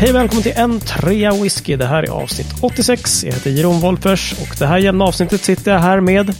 Hej 0.00 0.12
välkommen 0.12 0.42
till 0.42 0.52
en 0.56 0.80
trea 0.80 1.32
whisky. 1.32 1.76
Det 1.76 1.86
här 1.86 2.02
är 2.02 2.10
avsnitt 2.10 2.46
86. 2.60 3.24
Jag 3.24 3.32
heter 3.32 3.50
Jeroen 3.50 3.80
Wolfers 3.80 4.32
och 4.32 4.56
det 4.58 4.66
här 4.66 4.78
jämna 4.78 5.04
avsnittet 5.04 5.40
sitter 5.40 5.72
jag 5.72 5.80
här 5.80 6.00
med 6.00 6.34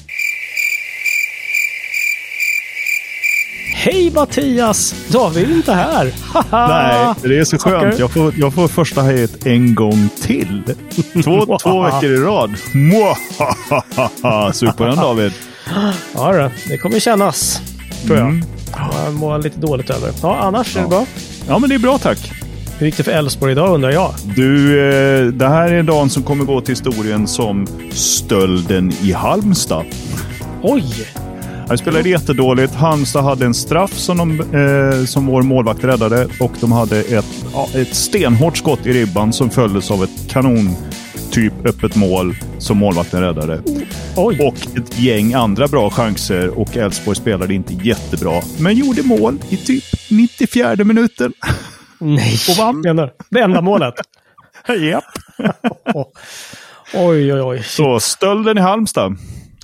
Hej 3.75 4.11
Mattias! 4.11 4.95
David 5.09 5.51
är 5.51 5.53
inte 5.53 5.73
här. 5.73 6.13
Nej, 6.51 7.15
det 7.23 7.39
är 7.39 7.45
så 7.45 7.59
skönt. 7.59 7.99
Jag 7.99 8.13
får, 8.13 8.35
jag 8.37 8.55
får 8.55 8.69
första 8.69 9.03
hejet 9.03 9.47
en 9.47 9.75
gång 9.75 10.09
till. 10.23 10.63
Två, 11.25 11.59
två 11.63 11.83
veckor 11.83 12.11
i 12.11 12.17
rad. 12.17 12.55
Super 14.55 14.87
den 14.87 14.97
David. 14.97 15.33
Ja, 16.15 16.33
det, 16.33 16.51
det 16.69 16.79
kommer 16.79 17.01
kännas. 17.01 17.63
Tror 18.07 18.19
jag. 18.19 18.29
Mm. 18.29 18.45
Jag 19.05 19.15
mår 19.15 19.39
lite 19.39 19.61
dåligt 19.61 19.91
över. 19.91 20.13
Ja, 20.23 20.39
annars 20.41 20.75
ja. 20.75 20.81
är 20.81 20.85
det 20.85 20.91
bra. 20.91 21.07
Ja, 21.49 21.59
men 21.59 21.69
det 21.69 21.75
är 21.75 21.79
bra 21.79 21.99
tack. 21.99 22.40
Hur 22.81 22.87
gick 22.87 22.97
det 22.97 23.03
för 23.03 23.13
Elfsborg 23.13 23.53
idag 23.53 23.75
undrar 23.75 23.91
jag? 23.91 24.15
Du, 24.37 24.81
eh, 24.81 25.27
det 25.27 25.49
här 25.49 25.73
är 25.73 25.83
dagen 25.83 26.11
som 26.11 26.23
kommer 26.23 26.45
gå 26.45 26.61
till 26.61 26.73
historien 26.73 27.27
som 27.27 27.67
stölden 27.91 28.93
i 29.03 29.13
Halmstad. 29.13 29.85
Oj! 30.63 30.85
De 31.69 31.79
spelade 31.79 32.09
jättedåligt. 32.09 32.75
Halmstad 32.75 33.25
hade 33.25 33.47
en 33.47 33.55
straff 33.55 33.93
som, 33.93 34.19
de, 34.19 34.41
eh, 34.41 35.05
som 35.05 35.27
vår 35.27 35.43
målvakt 35.43 35.85
räddade 35.85 36.29
och 36.41 36.53
de 36.61 36.73
hade 36.73 37.01
ett, 37.01 37.45
ja, 37.53 37.69
ett 37.75 37.95
stenhårt 37.95 38.57
skott 38.57 38.87
i 38.87 38.93
ribban 38.93 39.33
som 39.33 39.51
följdes 39.51 39.91
av 39.91 40.05
ett 40.05 40.31
kanon 40.31 40.77
typ 41.31 41.67
öppet 41.67 41.97
mål 41.97 42.37
som 42.59 42.79
målvakten 42.79 43.21
räddade. 43.21 43.63
Oj. 44.17 44.39
Och 44.41 44.79
ett 44.79 44.99
gäng 44.99 45.35
andra 45.35 45.69
bra 45.69 45.91
chanser 45.91 46.59
och 46.59 46.77
Elfsborg 46.77 47.17
spelade 47.17 47.55
inte 47.55 47.75
jättebra. 47.75 48.43
Men 48.59 48.77
gjorde 48.77 49.03
mål 49.03 49.39
i 49.49 49.57
typ 49.57 49.85
94 50.11 50.85
minuten. 50.85 51.33
Nej, 52.01 52.39
och 52.51 52.57
vann. 52.57 52.81
Menar, 52.81 53.13
det 53.31 53.41
enda 53.41 53.61
målet? 53.61 53.95
Japp. 54.69 55.05
oj, 56.95 57.35
oj, 57.35 57.43
oj. 57.43 57.63
Så 57.63 58.01
stölden 58.01 58.59
i 58.59 58.61
Halmstad. 58.61 59.17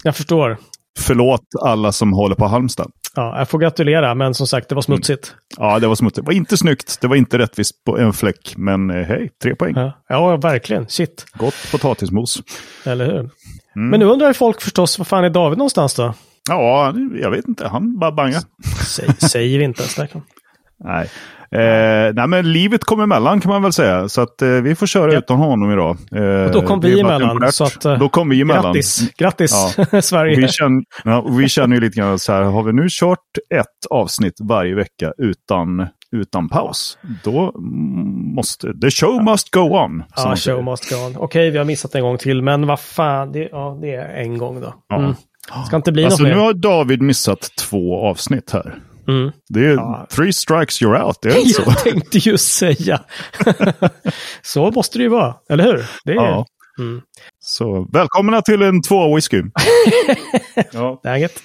Jag 0.02 0.16
förstår. 0.16 0.56
Förlåt 0.98 1.40
alla 1.62 1.92
som 1.92 2.12
håller 2.12 2.34
på 2.34 2.46
Halmstad. 2.46 2.90
Ja, 3.14 3.38
jag 3.38 3.48
får 3.48 3.58
gratulera, 3.58 4.14
men 4.14 4.34
som 4.34 4.46
sagt, 4.46 4.68
det 4.68 4.74
var 4.74 4.82
smutsigt. 4.82 5.34
Mm. 5.58 5.68
Ja, 5.70 5.78
det 5.78 5.86
var 5.86 5.94
smutsigt. 5.94 6.26
Det 6.26 6.30
var 6.30 6.36
inte 6.36 6.56
snyggt. 6.56 6.98
Det 7.00 7.06
var 7.06 7.16
inte 7.16 7.38
rättvist 7.38 7.84
på 7.84 7.98
en 7.98 8.12
fläck, 8.12 8.54
men 8.56 8.90
eh, 8.90 9.06
hej, 9.06 9.30
tre 9.42 9.54
poäng. 9.54 9.74
Ja, 9.76 9.92
ja 10.08 10.36
verkligen. 10.36 10.88
Shit. 10.88 11.26
Gott 11.32 11.68
potatismos. 11.72 12.42
Eller 12.84 13.06
hur? 13.06 13.18
Mm. 13.18 13.30
Men 13.90 14.00
nu 14.00 14.06
undrar 14.06 14.32
folk 14.32 14.60
förstås, 14.60 14.98
vad 14.98 15.06
fan 15.06 15.24
är 15.24 15.30
David 15.30 15.58
någonstans 15.58 15.94
då? 15.94 16.14
Ja, 16.48 16.94
jag 17.20 17.30
vet 17.30 17.48
inte. 17.48 17.68
Han 17.68 17.98
bara 17.98 18.12
bangar. 18.12 18.42
Säg, 18.86 19.08
säger 19.18 19.58
vi 19.58 19.64
inte 19.64 19.82
ens. 19.82 20.14
Nej. 20.84 21.08
Eh, 21.50 22.14
nej, 22.14 22.26
men 22.28 22.52
livet 22.52 22.84
kom 22.84 23.00
emellan 23.00 23.40
kan 23.40 23.50
man 23.52 23.62
väl 23.62 23.72
säga. 23.72 24.08
Så 24.08 24.20
att 24.20 24.42
eh, 24.42 24.48
vi 24.48 24.74
får 24.74 24.86
köra 24.86 25.12
ja. 25.12 25.18
utan 25.18 25.36
honom 25.36 25.72
idag. 25.72 25.96
Eh, 26.12 26.46
och 26.46 26.52
då 26.52 26.62
kom 26.62 26.80
vi 26.80 27.00
emellan. 27.00 27.52
Så 27.52 27.64
att, 27.64 27.80
då 27.80 28.08
kom 28.08 28.28
vi 28.28 28.40
emellan. 28.40 28.62
Grattis, 28.62 29.10
grattis 29.18 29.76
ja. 29.92 30.02
Sverige. 30.02 30.36
Vi 30.36 30.48
känner, 30.48 30.84
ja, 31.04 31.20
vi 31.38 31.48
känner 31.48 31.76
ju 31.76 31.80
lite 31.80 32.00
grann 32.00 32.18
så 32.18 32.32
här, 32.32 32.42
har 32.42 32.62
vi 32.62 32.72
nu 32.72 32.86
kört 32.90 33.18
ett 33.54 33.86
avsnitt 33.90 34.34
varje 34.40 34.74
vecka 34.74 35.12
utan, 35.18 35.86
utan 36.12 36.48
paus, 36.48 36.98
då 37.24 37.52
måste, 38.34 38.72
the 38.80 38.90
show 38.90 39.24
must 39.24 39.50
go 39.50 39.60
on. 39.60 40.02
Ja, 40.16 40.36
show 40.36 40.64
must 40.64 40.90
go 40.90 40.96
on. 40.96 41.16
Okej, 41.16 41.24
okay, 41.24 41.50
vi 41.50 41.58
har 41.58 41.64
missat 41.64 41.94
en 41.94 42.02
gång 42.02 42.18
till, 42.18 42.42
men 42.42 42.66
vad 42.66 42.80
fan, 42.80 43.32
det, 43.32 43.48
ja, 43.52 43.78
det 43.80 43.94
är 43.94 44.22
en 44.22 44.38
gång 44.38 44.60
då. 44.60 44.96
Mm. 44.96 45.14
Ska 45.66 45.76
inte 45.76 45.92
bli 45.92 46.04
alltså, 46.04 46.22
något 46.22 46.28
mer. 46.28 46.36
Nu 46.36 46.42
har 46.42 46.52
David 46.52 47.02
missat 47.02 47.50
två 47.58 48.06
avsnitt 48.06 48.50
här. 48.50 48.78
Mm. 49.08 49.32
Det 49.48 49.60
är 49.60 49.74
ja. 49.74 50.06
three 50.10 50.32
strikes 50.32 50.82
you're 50.82 51.04
out, 51.04 51.16
det 51.22 51.28
är 51.28 51.44
så. 51.44 51.62
Jag 51.66 51.78
tänkte 51.78 52.18
just 52.18 52.54
säga. 52.54 53.00
så 54.42 54.70
måste 54.70 54.98
det 54.98 55.02
ju 55.02 55.08
vara, 55.08 55.34
eller 55.50 55.64
hur? 55.64 55.86
Det 56.04 56.12
är... 56.12 56.16
Ja. 56.16 56.46
Mm. 56.78 57.02
Så 57.38 57.88
välkomna 57.92 58.42
till 58.42 58.62
en 58.62 58.82
två 58.82 59.14
whisky. 59.14 59.42
ja. 60.72 61.00
Läget? 61.04 61.42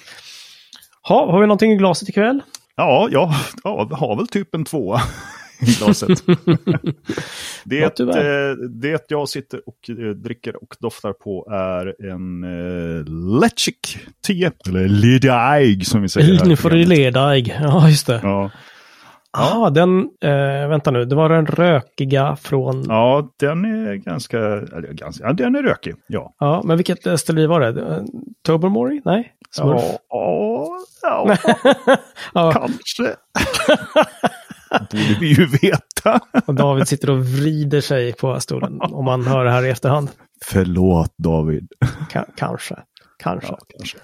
Ha, 1.08 1.32
har 1.32 1.40
vi 1.40 1.46
någonting 1.46 1.72
i 1.72 1.76
glaset 1.76 2.08
ikväll? 2.08 2.42
Ja, 2.76 3.08
ja, 3.10 3.34
ja, 3.64 3.88
har 3.92 4.16
väl 4.16 4.28
typ 4.28 4.54
en 4.54 4.64
tvåa 4.64 5.00
i 5.60 5.64
glaset. 5.78 6.26
det, 7.64 7.76
ja, 7.76 7.90
eh, 8.00 8.56
det 8.70 9.04
jag 9.08 9.28
sitter 9.28 9.60
och 9.66 9.90
eh, 9.90 10.10
dricker 10.10 10.62
och 10.62 10.76
doftar 10.80 11.12
på 11.12 11.48
är 11.50 12.10
en 12.10 12.44
eh, 12.44 13.04
Letchik 13.40 13.98
10. 14.26 14.52
Eller 14.68 14.88
Ledaig 14.88 15.86
som 15.86 16.02
vi 16.02 16.08
säger. 16.08 16.44
Nu 16.44 16.56
får 16.56 16.70
du 16.70 16.84
Ledaig. 16.84 17.58
Ja, 17.62 17.88
just 17.88 18.06
det. 18.06 18.20
Ja. 18.22 18.50
Ja, 19.34 19.66
ah, 19.66 19.70
den, 19.70 20.08
eh, 20.20 20.68
vänta 20.68 20.90
nu, 20.90 21.04
det 21.04 21.14
var 21.14 21.28
den 21.28 21.46
rökiga 21.46 22.36
från... 22.36 22.84
Ja, 22.88 23.28
den 23.36 23.64
är 23.64 23.94
ganska, 23.94 24.38
eller 24.38 24.92
ganska, 24.92 25.24
ja, 25.24 25.32
den 25.32 25.54
är 25.54 25.62
rökig, 25.62 25.94
ja. 26.06 26.34
Ja, 26.38 26.62
men 26.64 26.76
vilket 26.76 27.04
destilleri 27.04 27.46
var 27.46 27.60
det? 27.60 28.04
Tobermory? 28.42 29.00
Nej? 29.04 29.32
Smurf? 29.50 29.82
Ja, 30.08 30.68
ja, 31.02 31.36
ja. 32.34 32.52
kanske. 32.56 33.02
borde 34.80 35.16
vi 35.20 35.26
ju 35.26 35.46
veta. 35.46 36.20
och 36.46 36.54
David 36.54 36.88
sitter 36.88 37.10
och 37.10 37.26
vrider 37.26 37.80
sig 37.80 38.12
på 38.12 38.40
stolen 38.40 38.80
om 38.80 39.04
man 39.04 39.26
hör 39.26 39.44
det 39.44 39.50
här 39.50 39.64
i 39.64 39.70
efterhand. 39.70 40.10
Förlåt 40.44 41.14
David. 41.18 41.68
K 42.12 42.20
kanske. 42.36 42.78
Kanske. 43.18 43.48
Ja, 43.48 43.58
kanske. 43.78 43.98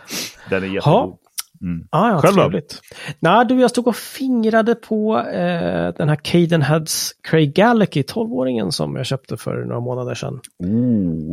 Den 0.50 0.62
är 0.62 0.66
jättegod. 0.66 1.18
Mm. 1.62 1.86
Ah, 1.90 2.10
ja, 2.10 2.20
Själv 2.20 2.34
trevligt. 2.34 2.80
Nej, 3.20 3.46
du, 3.46 3.60
jag 3.60 3.70
stod 3.70 3.88
och 3.88 3.96
fingrade 3.96 4.74
på 4.74 5.18
eh, 5.18 5.94
den 5.94 6.08
här 6.08 6.16
Cadenheads 6.16 7.12
Craig 7.22 7.54
Gallagher, 7.54 8.02
12-åringen 8.02 8.70
som 8.70 8.96
jag 8.96 9.06
köpte 9.06 9.36
för 9.36 9.64
några 9.64 9.80
månader 9.80 10.14
sedan. 10.14 10.40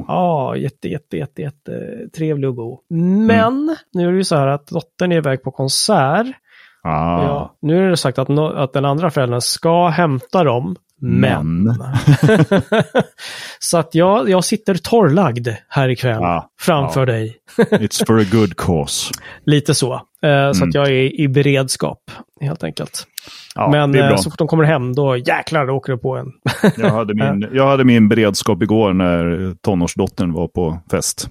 Ja, 0.08 0.14
ah, 0.14 0.56
jätte, 0.56 0.90
jätte, 0.90 1.18
jätte, 1.18 1.42
jätte 1.42 1.98
trevlig 2.16 2.50
och 2.50 2.56
god. 2.56 2.80
Men 2.90 3.64
mm. 3.64 3.76
nu 3.94 4.08
är 4.08 4.12
det 4.12 4.18
ju 4.18 4.24
så 4.24 4.36
här 4.36 4.48
att 4.48 4.68
dottern 4.68 5.12
är 5.12 5.16
iväg 5.16 5.44
på 5.44 5.52
konsert 5.52 6.28
Ah. 6.88 7.24
Ja, 7.24 7.56
nu 7.62 7.86
är 7.86 7.90
det 7.90 7.98
sagt 7.98 8.20
att, 8.20 8.28
no 8.28 8.42
att 8.42 8.74
den 8.74 8.86
andra 8.86 9.12
föräldern 9.12 9.42
ska 9.42 9.88
hämta 9.88 10.44
dem, 10.44 10.76
men. 11.02 11.64
men. 11.64 11.78
så 13.60 13.78
att 13.78 13.96
jag, 13.96 14.30
jag 14.30 14.44
sitter 14.44 14.76
torrlagd 14.76 15.48
här 15.70 15.90
ikväll 15.90 16.24
ah. 16.24 16.50
framför 16.60 17.02
ah. 17.02 17.06
dig. 17.06 17.38
It's 17.58 18.06
for 18.06 18.20
a 18.20 18.26
good 18.32 18.58
cause. 18.58 19.14
Lite 19.46 19.76
så. 19.76 19.94
Eh, 20.24 20.30
mm. 20.30 20.54
Så 20.54 20.64
att 20.64 20.76
mm. 20.76 20.82
jag 20.82 20.88
är 20.88 21.22
i 21.22 21.28
beredskap, 21.28 22.12
helt 22.42 22.64
enkelt. 22.64 23.08
Ja, 23.56 23.70
men 23.72 23.96
eh, 23.96 24.16
så 24.16 24.32
fort 24.32 24.40
de 24.40 24.48
kommer 24.48 24.64
hem, 24.64 24.96
då 24.96 25.18
jäklar, 25.18 25.66
då 25.66 25.74
åker 25.74 25.92
det 25.92 25.98
på 25.98 26.16
en. 26.18 26.32
jag, 26.78 26.90
hade 26.90 27.14
min, 27.32 27.50
jag 27.54 27.68
hade 27.68 27.84
min 27.84 28.10
beredskap 28.10 28.64
igår 28.64 28.94
när 28.94 29.56
tonårsdottern 29.62 30.34
var 30.34 30.48
på 30.48 30.80
fest. 30.92 31.30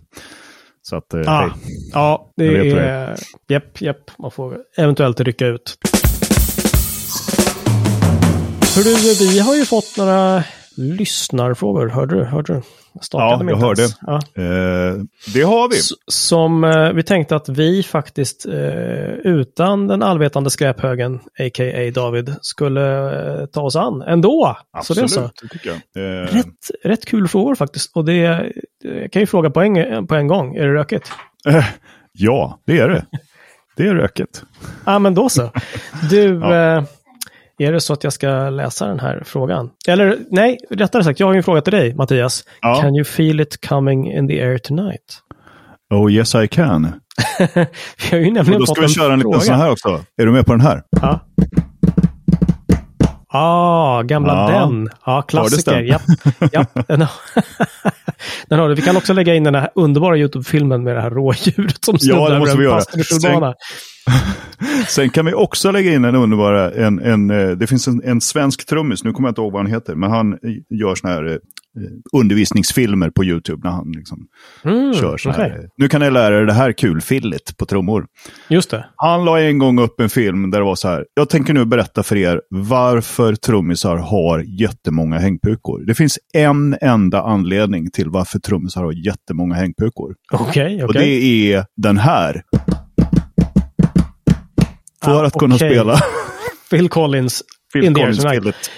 Så 0.89 0.97
att, 0.97 1.15
eh, 1.15 1.21
ah, 1.27 1.41
hej. 1.41 1.51
Ja, 1.93 2.33
det 2.37 2.71
är... 2.71 3.17
Japp, 3.49 3.81
japp. 3.81 4.11
Man 4.19 4.31
får 4.31 4.59
eventuellt 4.77 5.21
rycka 5.21 5.47
ut. 5.47 5.79
Hörru, 8.77 9.15
vi 9.31 9.39
har 9.39 9.57
ju 9.57 9.65
fått 9.65 9.97
några 9.97 10.45
lyssnarfrågor. 10.77 11.89
Hörde 11.89 12.17
du? 12.17 12.25
Hörde 12.25 12.55
du? 12.55 12.63
Ja, 13.13 13.45
jag 13.49 13.57
hörde. 13.57 13.89
Ja. 14.01 14.15
Eh, 14.17 14.95
det 15.35 15.43
har 15.43 15.71
vi. 15.71 15.77
S 15.77 15.89
som 16.07 16.65
eh, 16.65 16.93
vi 16.93 17.03
tänkte 17.03 17.37
att 17.37 17.49
vi 17.49 17.83
faktiskt 17.83 18.47
eh, 18.47 18.55
utan 19.25 19.87
den 19.87 20.03
allvetande 20.03 20.51
skräphögen, 20.51 21.15
a.k.a. 21.15 21.91
David, 21.95 22.35
skulle 22.41 23.41
eh, 23.41 23.47
ta 23.47 23.63
oss 23.63 23.77
an 23.77 24.03
ändå. 24.03 24.57
Absolut, 24.73 25.11
så 25.11 25.21
det, 25.21 25.27
så. 25.27 25.33
det 25.43 25.49
tycker 25.49 25.81
jag. 25.95 26.23
Eh. 26.23 26.35
Rätt, 26.35 26.71
rätt 26.85 27.07
kul 27.07 27.29
frågor 27.29 27.55
faktiskt. 27.55 27.97
Och 27.97 28.05
det 28.05 28.53
jag 28.85 29.13
kan 29.13 29.23
ju 29.23 29.27
fråga 29.27 29.51
på 29.51 29.61
en, 29.63 30.07
på 30.07 30.15
en 30.15 30.27
gång. 30.27 30.57
Är 30.57 30.67
det 30.67 30.75
rökigt? 30.75 31.13
Eh, 31.49 31.65
ja, 32.13 32.59
det 32.67 32.79
är 32.79 32.89
det. 32.89 33.07
Det 33.77 33.87
är 33.87 33.95
rökigt. 33.95 34.43
Ja, 34.85 34.99
men 34.99 35.15
då 35.15 35.29
så. 35.29 35.51
Du, 36.11 36.41
ja. 36.43 36.85
Är 37.59 37.73
det 37.73 37.81
så 37.81 37.93
att 37.93 38.05
jag 38.05 38.13
ska 38.13 38.51
läsa 38.51 38.87
den 38.87 39.01
här 39.01 39.23
frågan? 39.27 39.71
Eller 39.89 40.19
nej, 40.31 40.59
rättare 40.71 41.05
sagt, 41.05 41.21
jag 41.21 41.27
har 41.27 41.35
ju 41.35 41.39
en 41.39 41.45
fråga 41.45 41.61
till 41.61 41.73
dig, 41.73 41.95
Mattias. 41.95 42.45
Ja. 42.61 42.81
Can 42.81 42.95
you 42.95 43.05
feel 43.05 43.41
it 43.41 43.67
coming 43.69 44.13
in 44.13 44.29
the 44.29 44.43
air 44.43 44.59
tonight? 44.59 45.21
Oh 45.95 46.13
yes 46.13 46.35
I 46.35 46.49
can. 46.49 46.83
vi 47.55 48.11
har 48.11 48.19
ju 48.19 48.31
nämligen 48.31 48.55
Och 48.55 48.61
då 48.61 48.67
ska 48.67 48.81
vi 48.83 48.89
köra 48.89 49.13
en 49.13 49.19
liten 49.19 49.41
sån 49.41 49.55
här 49.55 49.71
också. 49.71 50.05
Är 50.23 50.27
du 50.27 50.33
med 50.33 50.47
på 50.47 50.53
den 50.53 50.61
här? 50.61 50.83
Ja. 51.03 51.21
Ah, 53.37 54.03
gamla 54.03 54.33
ja. 54.33 54.61
den. 54.61 54.89
Ja, 55.07 55.23
klassiker. 55.23 55.81
Japp, 55.81 56.03
japp. 56.53 56.71
Den, 56.89 57.07
den 58.49 58.59
har 58.59 58.69
du. 58.69 58.75
Vi 58.75 58.83
kan 58.83 58.97
också 58.97 59.13
lägga 59.13 59.35
in 59.35 59.45
den 59.45 59.55
här 59.55 59.71
underbara 59.75 60.17
YouTube-filmen 60.17 60.85
med 60.85 60.97
det 60.97 61.03
här 61.03 61.11
rådjuret 61.11 61.85
som 61.85 61.99
snuddar 61.99 62.21
ja, 62.21 62.37
över 62.37 62.65
en 62.65 62.71
basketbollbana. 62.71 63.55
Sen 64.89 65.11
kan 65.11 65.27
vi 65.27 65.35
också 65.35 65.71
lägga 65.71 65.93
in 65.93 66.05
en 66.05 66.15
underbara, 66.15 66.71
en, 66.71 66.99
en, 66.99 67.31
eh, 67.31 67.51
det 67.51 67.67
finns 67.67 67.89
en, 67.89 68.03
en 68.05 68.21
svensk 68.21 68.67
trummis, 68.67 69.05
nu 69.05 69.13
kommer 69.13 69.29
jag 69.29 69.31
inte 69.31 69.41
ihåg 69.41 69.53
vad 69.53 69.63
han 69.63 69.73
heter, 69.73 69.95
men 69.95 70.11
han 70.11 70.39
gör 70.71 70.95
sådana 70.95 71.17
här 71.17 71.39
Eh, 71.77 72.21
undervisningsfilmer 72.21 73.11
på 73.11 73.25
YouTube 73.25 73.61
när 73.65 73.71
han 73.71 73.93
liksom 73.93 74.27
mm, 74.65 74.95
kör 74.95 75.17
så 75.17 75.31
här. 75.31 75.51
Okay. 75.51 75.67
Nu 75.77 75.89
kan 75.89 76.01
ni 76.01 76.11
lära 76.11 76.39
er 76.39 76.45
det 76.45 76.53
här 76.53 76.73
kulfillet 76.73 77.57
på 77.57 77.67
trummor. 77.67 78.07
Just 78.49 78.71
det. 78.71 78.87
Han 78.97 79.25
la 79.25 79.41
en 79.41 79.59
gång 79.59 79.81
upp 79.81 80.01
en 80.01 80.09
film 80.09 80.51
där 80.51 80.59
det 80.59 80.65
var 80.65 80.75
så 80.75 80.89
här. 80.89 81.07
Jag 81.15 81.29
tänker 81.29 81.55
nu 81.55 81.65
berätta 81.65 82.03
för 82.03 82.17
er 82.17 82.41
varför 82.51 83.35
trummisar 83.35 83.97
har 83.97 84.45
jättemånga 84.61 85.19
hängpukor. 85.19 85.85
Det 85.87 85.95
finns 85.95 86.19
en 86.35 86.77
enda 86.81 87.23
anledning 87.23 87.91
till 87.91 88.11
varför 88.11 88.39
trummisar 88.39 88.85
har 88.85 89.07
jättemånga 89.07 89.55
hängpukor. 89.55 90.15
Okej, 90.33 90.47
okay, 90.47 90.65
okej. 90.65 90.75
Okay. 90.75 90.87
Och 90.87 90.95
det 90.95 91.53
är 91.55 91.65
den 91.77 91.99
här. 91.99 92.43
För 95.05 95.23
ah, 95.23 95.27
att 95.27 95.33
kunna 95.33 95.57
spela. 95.57 96.01
Phil 96.71 96.89
Collins. 96.89 97.43
Phil 97.73 97.95
Collins-spelet. 97.95 98.71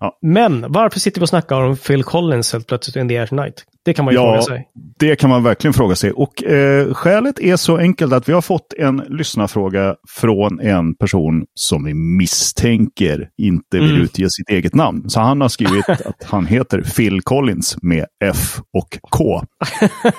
Ja. 0.00 0.18
Men 0.22 0.72
varför 0.72 1.00
sitter 1.00 1.20
vi 1.20 1.24
och 1.24 1.28
snackar 1.28 1.60
om 1.62 1.76
Phil 1.76 2.04
Collins 2.04 2.52
helt 2.52 2.66
plötsligt 2.66 2.96
i 2.96 3.08
The 3.08 3.18
Air 3.18 3.34
Night? 3.34 3.64
Det 3.84 3.94
kan 3.94 4.04
man 4.04 4.14
ju 4.14 4.20
ja, 4.20 4.32
fråga 4.32 4.42
sig. 4.42 4.68
Det 4.98 5.16
kan 5.16 5.30
man 5.30 5.42
verkligen 5.42 5.74
fråga 5.74 5.94
sig. 5.94 6.12
Och 6.12 6.44
eh, 6.44 6.94
skälet 6.94 7.40
är 7.40 7.56
så 7.56 7.76
enkelt 7.76 8.12
att 8.12 8.28
vi 8.28 8.32
har 8.32 8.42
fått 8.42 8.72
en 8.78 8.96
lyssnarfråga 9.08 9.94
från 10.08 10.60
en 10.60 10.94
person 10.94 11.44
som 11.54 11.84
vi 11.84 11.94
misstänker 11.94 13.28
inte 13.38 13.78
vill 13.78 13.90
mm. 13.90 14.02
utge 14.02 14.26
sitt 14.30 14.50
eget 14.50 14.74
namn. 14.74 15.10
Så 15.10 15.20
han 15.20 15.40
har 15.40 15.48
skrivit 15.48 15.88
att 15.88 16.24
han 16.24 16.46
heter 16.46 16.82
Phil 16.96 17.22
Collins 17.22 17.76
med 17.82 18.06
F 18.24 18.60
och 18.78 18.98
K. 19.10 19.44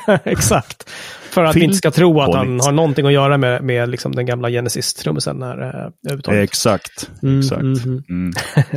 Exakt. 0.24 0.90
För 1.32 1.44
att 1.44 1.54
Phil 1.54 1.60
vi 1.60 1.66
inte 1.66 1.78
ska 1.78 1.92
tro 1.92 2.22
att 2.22 2.36
han 2.36 2.60
har 2.60 2.72
någonting 2.72 3.06
att 3.06 3.14
göra 3.14 3.38
med, 3.38 3.64
med 3.64 3.90
liksom 3.90 4.16
den 4.16 4.26
gamla 4.26 4.50
Genesis-trummisen. 4.50 5.42
Eh, 5.42 6.40
exakt. 6.40 7.10
Mm, 7.24 7.40
exakt. 7.40 7.62
Mm, 7.62 7.76
mm. 7.86 8.04
mm. 8.10 8.34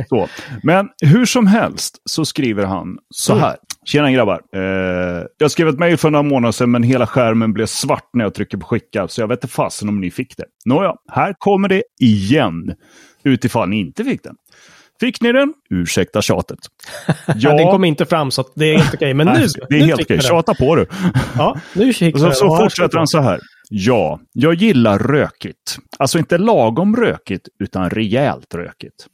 så. 0.09 0.27
Men 0.63 0.87
hur 1.01 1.25
som 1.25 1.47
helst 1.47 2.01
så 2.05 2.25
skriver 2.25 2.65
han 2.65 2.97
så 3.09 3.33
mm. 3.33 3.43
här. 3.43 3.55
Tjena 3.85 4.11
grabbar. 4.11 4.41
Eh, 4.55 5.23
jag 5.37 5.51
skrev 5.51 5.67
ett 5.67 5.79
mejl 5.79 5.97
för 5.97 6.09
några 6.09 6.23
månader 6.23 6.51
sedan 6.51 6.71
men 6.71 6.83
hela 6.83 7.07
skärmen 7.07 7.53
blev 7.53 7.65
svart 7.65 8.09
när 8.13 8.25
jag 8.25 8.33
trycker 8.33 8.57
på 8.57 8.65
skicka. 8.65 9.07
Så 9.07 9.21
jag 9.21 9.27
vet 9.27 9.43
inte 9.43 9.55
fasen 9.55 9.89
om 9.89 10.01
ni 10.01 10.11
fick 10.11 10.37
det. 10.37 10.45
Nåja, 10.65 10.93
här 11.11 11.35
kommer 11.37 11.69
det 11.69 11.83
igen. 12.01 12.73
Utifall 13.23 13.69
ni 13.69 13.79
inte 13.79 14.03
fick 14.03 14.23
den. 14.23 14.35
Fick 14.99 15.21
ni 15.21 15.31
den? 15.31 15.53
Ursäkta 15.69 16.21
tjatet. 16.21 16.59
Ja, 17.35 17.53
den 17.53 17.71
kom 17.71 17.83
inte 17.83 18.05
fram 18.05 18.31
så 18.31 18.43
det 18.55 18.65
är 18.65 18.73
inte 18.73 18.91
okej. 18.93 19.13
Men 19.13 19.27
nu, 19.27 19.47
det 19.69 19.75
är 19.75 19.79
nu 19.79 19.85
helt 19.85 20.01
okej. 20.01 20.21
Tjata 20.21 20.53
på 20.53 20.75
du. 20.75 20.87
Ja, 21.37 21.57
nu 21.73 21.93
fick 21.93 22.19
så, 22.19 22.31
så 22.31 22.57
fortsätter 22.57 22.97
han 22.97 23.07
så 23.07 23.19
här. 23.19 23.39
Ja, 23.69 24.19
jag 24.33 24.53
gillar 24.53 24.99
rökigt. 24.99 25.77
Alltså 25.99 26.17
inte 26.17 26.37
lagom 26.37 26.95
rökigt, 26.95 27.47
utan 27.59 27.89
rejält 27.89 28.55
rökigt. 28.55 29.07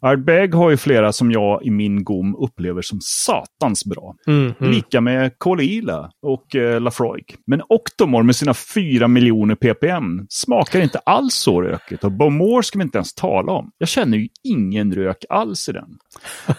Ardbeg 0.00 0.54
har 0.54 0.70
ju 0.70 0.76
flera 0.76 1.12
som 1.12 1.32
jag 1.32 1.64
i 1.64 1.70
min 1.70 2.04
gom 2.04 2.36
upplever 2.36 2.82
som 2.82 2.98
satans 3.00 3.84
bra. 3.84 4.14
Mm, 4.26 4.54
mm. 4.60 4.72
Lika 4.72 5.00
med 5.00 5.38
Colila 5.38 6.10
och 6.22 6.56
eh, 6.56 6.80
Lafroig. 6.80 7.36
Men 7.46 7.62
Octomore 7.68 8.22
med 8.22 8.36
sina 8.36 8.54
4 8.54 9.08
miljoner 9.08 9.54
ppm 9.54 10.26
smakar 10.28 10.80
inte 10.80 10.98
alls 10.98 11.34
så 11.34 11.62
rökigt. 11.62 12.04
Och 12.04 12.12
Bomore 12.12 12.62
ska 12.62 12.78
vi 12.78 12.82
inte 12.82 12.98
ens 12.98 13.14
tala 13.14 13.52
om. 13.52 13.70
Jag 13.78 13.88
känner 13.88 14.18
ju 14.18 14.28
ingen 14.44 14.94
rök 14.94 15.24
alls 15.28 15.68
i 15.68 15.72
den. 15.72 15.88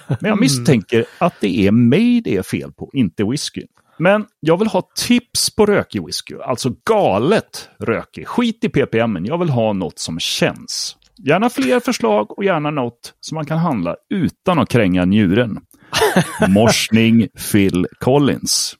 Men 0.08 0.30
jag 0.30 0.40
misstänker 0.40 1.06
att 1.18 1.34
det 1.42 1.68
är 1.68 1.72
mig 1.72 2.22
det 2.22 2.38
är 2.38 2.44
fel 2.44 2.72
på, 2.72 2.90
inte 2.94 3.24
whisky. 3.24 3.64
Men 3.98 4.26
jag 4.40 4.58
vill 4.58 4.68
ha 4.68 4.90
tips 4.96 5.56
på 5.56 5.66
rökig 5.66 6.06
whisky. 6.06 6.36
Alltså 6.46 6.70
galet 6.90 7.70
rökig. 7.80 8.28
Skit 8.28 8.64
i 8.64 8.70
ppm, 8.70 9.26
jag 9.26 9.38
vill 9.38 9.50
ha 9.50 9.74
något 9.74 10.00
som 10.00 10.20
känns. 10.20 10.96
Gärna 11.18 11.50
fler 11.50 11.80
förslag 11.80 12.38
och 12.38 12.44
gärna 12.44 12.72
något 12.72 13.14
som 13.20 13.36
man 13.36 13.46
kan 13.46 13.58
handla 13.58 13.96
utan 14.10 14.60
att 14.60 14.70
kränga 14.70 15.06
njuren. 15.06 15.60
Morsning 16.48 17.28
Phil 17.52 17.88
Collins. 18.00 18.76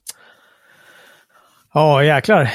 Ja, 1.74 2.04
jäklar. 2.04 2.50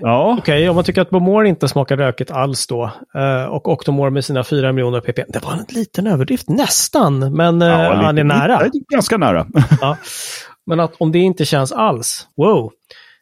Ja. 0.00 0.36
Okej, 0.38 0.54
okay, 0.54 0.68
om 0.68 0.74
man 0.74 0.84
tycker 0.84 1.00
att 1.00 1.10
Bomore 1.10 1.48
inte 1.48 1.68
smakar 1.68 1.96
rökigt 1.96 2.30
alls 2.30 2.66
då. 2.66 2.90
Eh, 3.14 3.44
och 3.44 3.68
Octomore 3.68 4.10
med 4.10 4.24
sina 4.24 4.44
4 4.44 4.72
miljoner 4.72 5.00
ppm. 5.00 5.26
Det 5.28 5.44
var 5.44 5.52
en 5.52 5.64
liten 5.68 6.06
överdrift, 6.06 6.48
nästan. 6.48 7.36
Men 7.36 7.60
ja, 7.60 7.92
eh, 7.92 8.00
han 8.00 8.18
är 8.18 8.24
nära. 8.24 8.60
Lite, 8.60 8.78
ganska 8.88 9.16
nära. 9.16 9.46
ja. 9.80 9.96
Men 10.68 10.80
att 10.80 10.94
om 10.98 11.12
det 11.12 11.18
inte 11.18 11.44
känns 11.44 11.72
alls, 11.72 12.28
wow. 12.36 12.72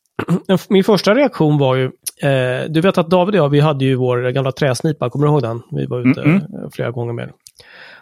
Min 0.69 0.85
första 0.85 1.15
reaktion 1.15 1.59
var 1.59 1.75
ju, 1.75 1.85
eh, 2.23 2.65
du 2.69 2.81
vet 2.81 2.99
att 2.99 3.11
David 3.11 3.35
och 3.35 3.45
jag, 3.45 3.49
vi 3.49 3.61
hade 3.61 3.85
ju 3.85 3.95
vår 3.95 4.31
gamla 4.31 4.53
träsnipa, 4.53 5.11
kommer 5.11 5.27
du 5.27 5.33
ihåg 5.33 5.43
den? 5.43 5.63
Vi 5.71 5.87
var 5.87 6.11
ute 6.11 6.23
mm 6.23 6.41
-mm. 6.41 6.71
flera 6.73 6.91
gånger 6.91 7.13
med 7.13 7.31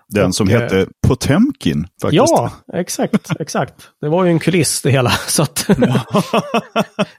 den 0.08 0.26
och, 0.26 0.34
som 0.34 0.48
hette 0.48 0.80
eh, 0.80 0.86
Potemkin. 1.06 1.86
Faktiskt. 2.02 2.30
Ja, 2.30 2.52
exakt, 2.72 3.30
exakt. 3.40 3.74
Det 4.00 4.08
var 4.08 4.24
ju 4.24 4.30
en 4.30 4.38
kuliss 4.38 4.82
det 4.82 4.90
hela. 4.90 5.10
Så 5.28 5.42
att 5.42 5.66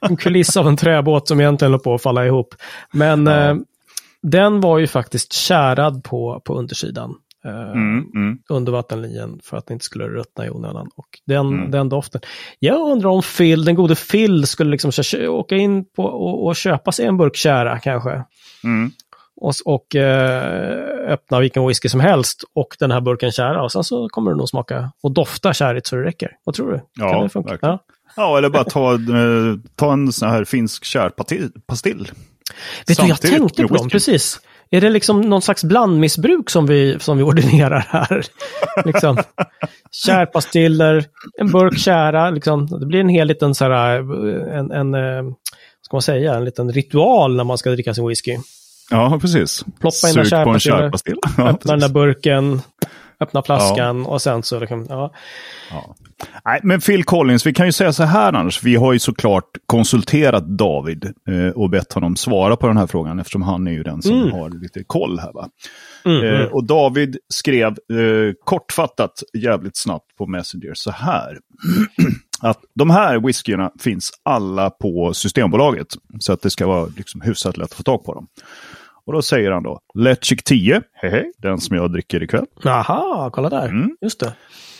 en 0.00 0.16
kuliss 0.16 0.56
av 0.56 0.68
en 0.68 0.76
träbåt 0.76 1.28
som 1.28 1.40
egentligen 1.40 1.72
höll 1.72 1.80
på 1.80 1.94
att 1.94 2.02
falla 2.02 2.26
ihop. 2.26 2.54
Men 2.92 3.26
ja. 3.26 3.50
eh, 3.50 3.56
den 4.22 4.60
var 4.60 4.78
ju 4.78 4.86
faktiskt 4.86 5.32
kärad 5.32 6.04
på, 6.04 6.42
på 6.44 6.54
undersidan. 6.54 7.14
Eh, 7.46 7.70
mm, 7.70 8.10
mm. 8.14 8.38
under 8.48 8.72
vattenlinjen 8.72 9.40
för 9.42 9.56
att 9.56 9.66
det 9.66 9.72
inte 9.72 9.84
skulle 9.84 10.08
ruttna 10.08 10.46
i 10.46 10.50
onödan. 10.50 10.88
Och 10.96 11.06
den, 11.26 11.46
mm. 11.46 11.70
den 11.70 11.88
doften. 11.88 12.20
Jag 12.58 12.90
undrar 12.90 13.10
om 13.10 13.22
Phil, 13.38 13.64
den 13.64 13.74
gode 13.74 13.94
Phil 13.94 14.46
skulle 14.46 14.70
liksom 14.70 14.92
åka 15.28 15.56
in 15.56 15.84
på 15.84 16.04
och, 16.04 16.46
och 16.46 16.56
köpa 16.56 16.92
sig 16.92 17.06
en 17.06 17.16
burk 17.16 17.36
kära 17.36 17.78
kanske. 17.78 18.24
Mm. 18.64 18.90
Och, 19.40 19.52
och 19.64 19.96
eh, 19.96 21.12
öppna 21.12 21.40
vilken 21.40 21.66
whisky 21.66 21.88
som 21.88 22.00
helst 22.00 22.44
och 22.54 22.76
den 22.78 22.90
här 22.90 23.00
burken 23.00 23.32
kära 23.32 23.62
och 23.62 23.72
sen 23.72 23.84
så 23.84 24.08
kommer 24.08 24.30
det 24.30 24.36
nog 24.36 24.48
smaka 24.48 24.92
och 25.02 25.12
dofta 25.12 25.54
kärigt 25.54 25.86
så 25.86 25.96
det 25.96 26.02
räcker. 26.02 26.30
Vad 26.44 26.54
tror 26.54 26.72
du? 26.72 26.80
Ja, 26.94 27.12
kan 27.12 27.22
det 27.22 27.28
funka? 27.28 27.58
Ja. 27.60 27.84
ja, 28.16 28.38
eller 28.38 28.48
bara 28.48 28.64
ta, 28.64 28.92
eh, 28.94 28.98
ta 29.74 29.92
en 29.92 30.12
sån 30.12 30.28
här 30.28 30.44
finsk 30.44 30.84
kärpastill. 30.84 32.10
Vet 32.86 32.98
du, 32.98 33.06
jag 33.06 33.20
tänkte 33.20 33.66
på 33.66 33.74
dem, 33.74 33.88
precis. 33.88 34.40
Är 34.70 34.80
det 34.80 34.90
liksom 34.90 35.20
någon 35.20 35.42
slags 35.42 35.64
blandmissbruk 35.64 36.50
som 36.50 36.66
vi, 36.66 36.96
som 37.00 37.16
vi 37.18 37.22
ordinerar 37.22 37.86
här? 37.88 38.26
liksom, 38.84 39.18
kärpastiller, 39.90 41.04
en 41.38 41.50
burk 41.50 41.78
kära, 41.78 42.30
liksom, 42.30 42.66
det 42.66 42.86
blir 42.86 43.00
en 43.00 43.08
hel 43.08 43.28
liten 43.28 43.54
så 43.54 43.64
här, 43.64 43.98
en, 44.58 44.70
en, 44.70 44.94
eh, 44.94 45.32
ska 45.82 45.96
man 45.96 46.02
säga, 46.02 46.34
en 46.34 46.44
liten 46.44 46.72
ritual 46.72 47.36
när 47.36 47.44
man 47.44 47.58
ska 47.58 47.70
dricka 47.70 47.94
sin 47.94 48.08
whisky. 48.08 48.38
Ja, 48.90 49.18
precis. 49.20 49.64
Ploppa 49.80 50.08
in 50.10 50.18
en 50.18 50.24
kärpastill, 50.60 51.16
öppna 51.38 51.72
den 51.72 51.80
där 51.80 51.88
burken, 51.88 52.60
öppna 53.20 53.42
flaskan 53.42 54.02
ja. 54.02 54.08
och 54.08 54.22
sen 54.22 54.42
så... 54.42 54.60
Liksom, 54.60 54.86
ja. 54.88 55.12
ja. 55.70 55.94
Nej, 56.44 56.60
men 56.62 56.80
Phil 56.80 57.04
Collins, 57.04 57.46
vi 57.46 57.54
kan 57.54 57.66
ju 57.66 57.72
säga 57.72 57.92
så 57.92 58.04
här 58.04 58.32
annars. 58.32 58.62
Vi 58.62 58.76
har 58.76 58.92
ju 58.92 58.98
såklart 58.98 59.50
konsulterat 59.66 60.58
David 60.58 61.12
eh, 61.28 61.48
och 61.48 61.70
bett 61.70 61.92
honom 61.92 62.16
svara 62.16 62.56
på 62.56 62.66
den 62.66 62.76
här 62.76 62.86
frågan 62.86 63.18
eftersom 63.18 63.42
han 63.42 63.66
är 63.66 63.72
ju 63.72 63.82
den 63.82 64.02
som 64.02 64.20
mm. 64.20 64.32
har 64.32 64.50
lite 64.50 64.84
koll 64.86 65.18
här. 65.18 65.32
Va? 65.32 65.48
Mm, 66.04 66.24
eh, 66.24 66.40
mm. 66.40 66.52
och 66.52 66.66
David 66.66 67.16
skrev 67.28 67.66
eh, 67.68 68.32
kortfattat 68.44 69.22
jävligt 69.38 69.76
snabbt 69.76 70.16
på 70.18 70.26
Messenger 70.26 70.72
så 70.74 70.90
här. 70.90 71.38
att 72.40 72.58
de 72.74 72.90
här 72.90 73.18
whiskyerna 73.18 73.70
finns 73.80 74.10
alla 74.22 74.70
på 74.70 75.14
Systembolaget. 75.14 75.86
Så 76.18 76.32
att 76.32 76.42
det 76.42 76.50
ska 76.50 76.66
vara 76.66 76.86
liksom 76.96 77.20
hyfsat 77.20 77.56
lätt 77.56 77.70
att 77.70 77.74
få 77.74 77.82
tag 77.82 78.04
på 78.04 78.14
dem. 78.14 78.26
Och 79.06 79.12
då 79.12 79.22
säger 79.22 79.50
han 79.50 79.62
då 79.62 79.80
Letchik 79.94 80.44
10, 80.44 80.82
hehe, 80.92 81.24
den 81.38 81.58
som 81.58 81.76
jag 81.76 81.92
dricker 81.92 82.22
ikväll. 82.22 82.46
Jaha, 82.62 83.30
kolla 83.30 83.48
där. 83.48 83.68
Mm. 83.68 83.96
Just 84.00 84.20
det. 84.20 84.32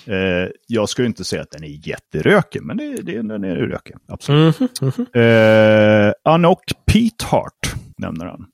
Eh, 0.07 0.51
jag 0.67 0.89
skulle 0.89 1.07
inte 1.07 1.25
säga 1.25 1.43
att 1.43 1.51
den 1.51 1.65
är 1.65 1.89
jätterökig, 1.89 2.63
men 2.63 2.77
det, 2.77 2.97
det, 3.03 3.23
den 3.23 3.45
är 3.45 3.57
rökig. 3.57 3.97
Absolut. 4.09 4.81
Mm 4.81 4.93
-hmm. 4.93 6.07
eh, 6.09 6.13
Anok 6.25 6.73
Pete 6.87 7.25
Hart 7.25 7.75
nämner 7.99 8.27
han. 8.27 8.47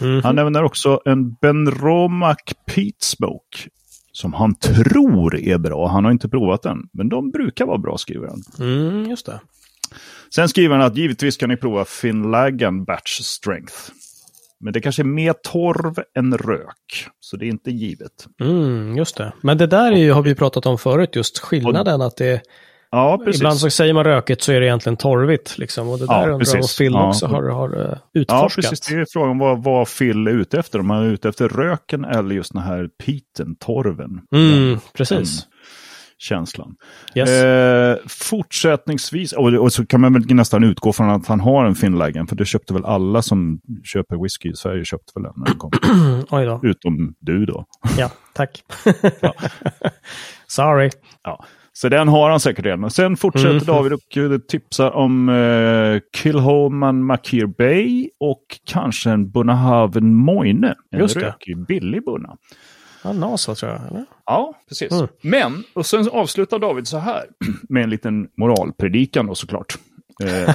Mm 0.00 0.18
-hmm. 0.18 0.22
Han 0.22 0.34
nämner 0.34 0.62
också 0.62 1.00
en 1.04 1.34
Benromac 1.34 2.36
Pete 2.66 3.04
Smoke. 3.04 3.58
Som 4.12 4.32
han 4.32 4.54
tror 4.54 5.36
är 5.38 5.58
bra. 5.58 5.88
Han 5.88 6.04
har 6.04 6.12
inte 6.12 6.28
provat 6.28 6.62
den. 6.62 6.88
Men 6.92 7.08
de 7.08 7.30
brukar 7.30 7.66
vara 7.66 7.78
bra, 7.78 7.98
skriver 7.98 8.28
han. 8.28 8.42
Mm, 8.60 9.10
just 9.10 9.26
det. 9.26 9.40
Sen 10.34 10.48
skriver 10.48 10.76
han 10.76 10.86
att 10.86 10.96
givetvis 10.96 11.36
kan 11.36 11.48
ni 11.48 11.56
prova 11.56 11.84
Finlagan 11.84 12.84
Batch 12.84 13.20
Strength. 13.20 13.74
Men 14.60 14.72
det 14.72 14.80
kanske 14.80 15.02
är 15.02 15.04
mer 15.04 15.32
torv 15.32 15.94
än 16.18 16.38
rök. 16.38 17.06
Så 17.20 17.36
det 17.36 17.46
är 17.46 17.48
inte 17.48 17.70
givet. 17.70 18.26
Mm, 18.40 18.96
just 18.96 19.16
det. 19.16 19.32
Men 19.40 19.58
det 19.58 19.66
där 19.66 19.92
är 19.92 19.96
ju, 19.96 20.12
har 20.12 20.22
vi 20.22 20.34
pratat 20.34 20.66
om 20.66 20.78
förut, 20.78 21.16
just 21.16 21.38
skillnaden 21.38 22.02
att 22.02 22.16
det 22.16 22.42
Ja, 22.90 23.20
precis. 23.24 23.40
Ibland 23.40 23.58
så 23.58 23.70
säger 23.70 23.94
man 23.94 24.04
rökigt 24.04 24.42
så 24.42 24.52
är 24.52 24.60
det 24.60 24.66
egentligen 24.66 24.96
torvigt. 24.96 25.58
Liksom. 25.58 25.88
Och 25.88 25.98
det 25.98 26.06
där 26.06 26.28
ja, 26.28 26.32
undrar 26.32 26.46
jag 26.54 26.62
om 26.62 26.68
Phil 26.78 26.92
ja. 26.92 27.08
också 27.08 27.26
har, 27.26 27.42
har 27.42 27.98
utforskat. 28.14 28.64
Ja, 28.64 28.70
precis. 28.70 28.80
Det 28.80 28.94
är 28.94 29.06
frågan 29.12 29.38
vad, 29.38 29.62
vad 29.64 29.88
Phil 29.98 30.26
är 30.26 30.30
ute 30.30 30.58
efter. 30.58 30.78
Om 30.78 30.90
han 30.90 31.02
är 31.02 31.10
ute 31.10 31.28
efter 31.28 31.48
röken 31.48 32.04
eller 32.04 32.34
just 32.34 32.52
den 32.52 32.62
här 32.62 32.88
piten, 33.04 33.56
torven. 33.56 34.20
Mm, 34.34 34.78
precis. 34.92 35.46
Känslan. 36.18 36.74
Yes. 37.14 37.30
Eh, 37.30 37.96
fortsättningsvis, 38.08 39.32
och, 39.32 39.52
och, 39.52 39.72
så 39.72 39.86
kan 39.86 40.00
man 40.00 40.12
väl 40.12 40.34
nästan 40.34 40.64
utgå 40.64 40.92
från 40.92 41.10
att 41.10 41.26
han 41.26 41.40
har 41.40 41.64
en 41.64 41.74
Finlagen, 41.74 42.26
för 42.26 42.36
det 42.36 42.44
köpte 42.44 42.74
väl 42.74 42.84
alla 42.84 43.22
som 43.22 43.60
köper 43.84 44.22
whisky 44.22 44.50
i 44.50 44.54
Sverige 44.54 44.84
köpte 44.84 45.12
väl 45.14 45.22
den 45.22 45.32
när 45.36 45.46
den 45.46 45.58
kom. 45.58 45.70
Oj 46.30 46.44
då. 46.44 46.60
Utom 46.62 47.14
du 47.20 47.46
då. 47.46 47.66
Ja, 47.98 48.10
tack. 48.34 48.62
ja. 49.20 49.34
Sorry. 50.46 50.90
Ja. 51.24 51.44
Så 51.72 51.88
den 51.88 52.08
har 52.08 52.30
han 52.30 52.40
säkert 52.40 52.64
redan. 52.64 52.90
Sen 52.90 53.16
fortsätter 53.16 53.50
mm. 53.50 53.64
David 53.64 53.92
och 53.92 54.00
tipsar 54.48 54.90
om 54.90 55.28
uh, 55.28 56.00
Kilhoman 56.16 57.04
Makir 57.04 57.46
Bay 57.46 58.08
och 58.20 58.44
kanske 58.64 59.10
en 59.10 59.30
Bunnahaven 59.30 60.14
Moine. 60.14 60.74
En 60.90 61.00
Just 61.00 61.16
rökig, 61.16 61.58
det. 61.58 61.64
billig 61.64 62.04
bunna. 62.04 62.36
Ja, 63.04 63.12
NASA 63.12 63.54
tror 63.54 63.72
jag, 63.72 63.80
eller? 63.90 64.04
Ja, 64.26 64.54
precis. 64.68 64.92
Mm. 64.92 65.08
Men, 65.20 65.64
och 65.74 65.86
sen 65.86 66.08
avslutar 66.08 66.58
David 66.58 66.86
så 66.86 66.98
här 66.98 67.24
med 67.68 67.82
en 67.82 67.90
liten 67.90 68.28
moralpredikan 68.36 69.26
då 69.26 69.34
såklart. 69.34 69.78
Eh, 70.24 70.54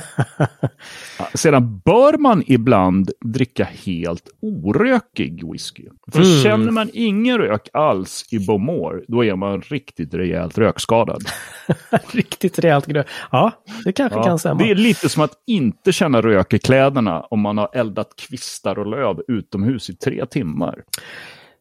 sedan 1.33 1.81
bör 1.85 2.17
man 2.17 2.43
ibland 2.47 3.12
dricka 3.25 3.63
helt 3.85 4.29
orökig 4.41 5.51
whisky. 5.51 5.88
För 6.12 6.21
mm. 6.21 6.43
känner 6.43 6.71
man 6.71 6.89
ingen 6.93 7.38
rök 7.38 7.69
alls 7.73 8.25
i 8.31 8.39
Bomor, 8.39 9.05
då 9.07 9.25
är 9.25 9.35
man 9.35 9.62
riktigt 9.62 10.13
rejält 10.13 10.57
rökskadad. 10.57 11.23
riktigt 12.12 12.59
rejält 12.59 12.85
grö. 12.85 13.03
Ja, 13.31 13.51
det 13.85 13.91
kanske 13.91 14.19
ja, 14.19 14.23
kan 14.23 14.39
stämma. 14.39 14.63
Det 14.63 14.71
är 14.71 14.75
lite 14.75 15.09
som 15.09 15.23
att 15.23 15.33
inte 15.47 15.91
känna 15.91 16.21
rök 16.21 16.53
i 16.53 16.59
kläderna 16.59 17.21
om 17.21 17.39
man 17.39 17.57
har 17.57 17.69
eldat 17.73 18.15
kvistar 18.15 18.79
och 18.79 18.88
löv 18.88 19.21
utomhus 19.27 19.89
i 19.89 19.95
tre 19.95 20.25
timmar. 20.25 20.83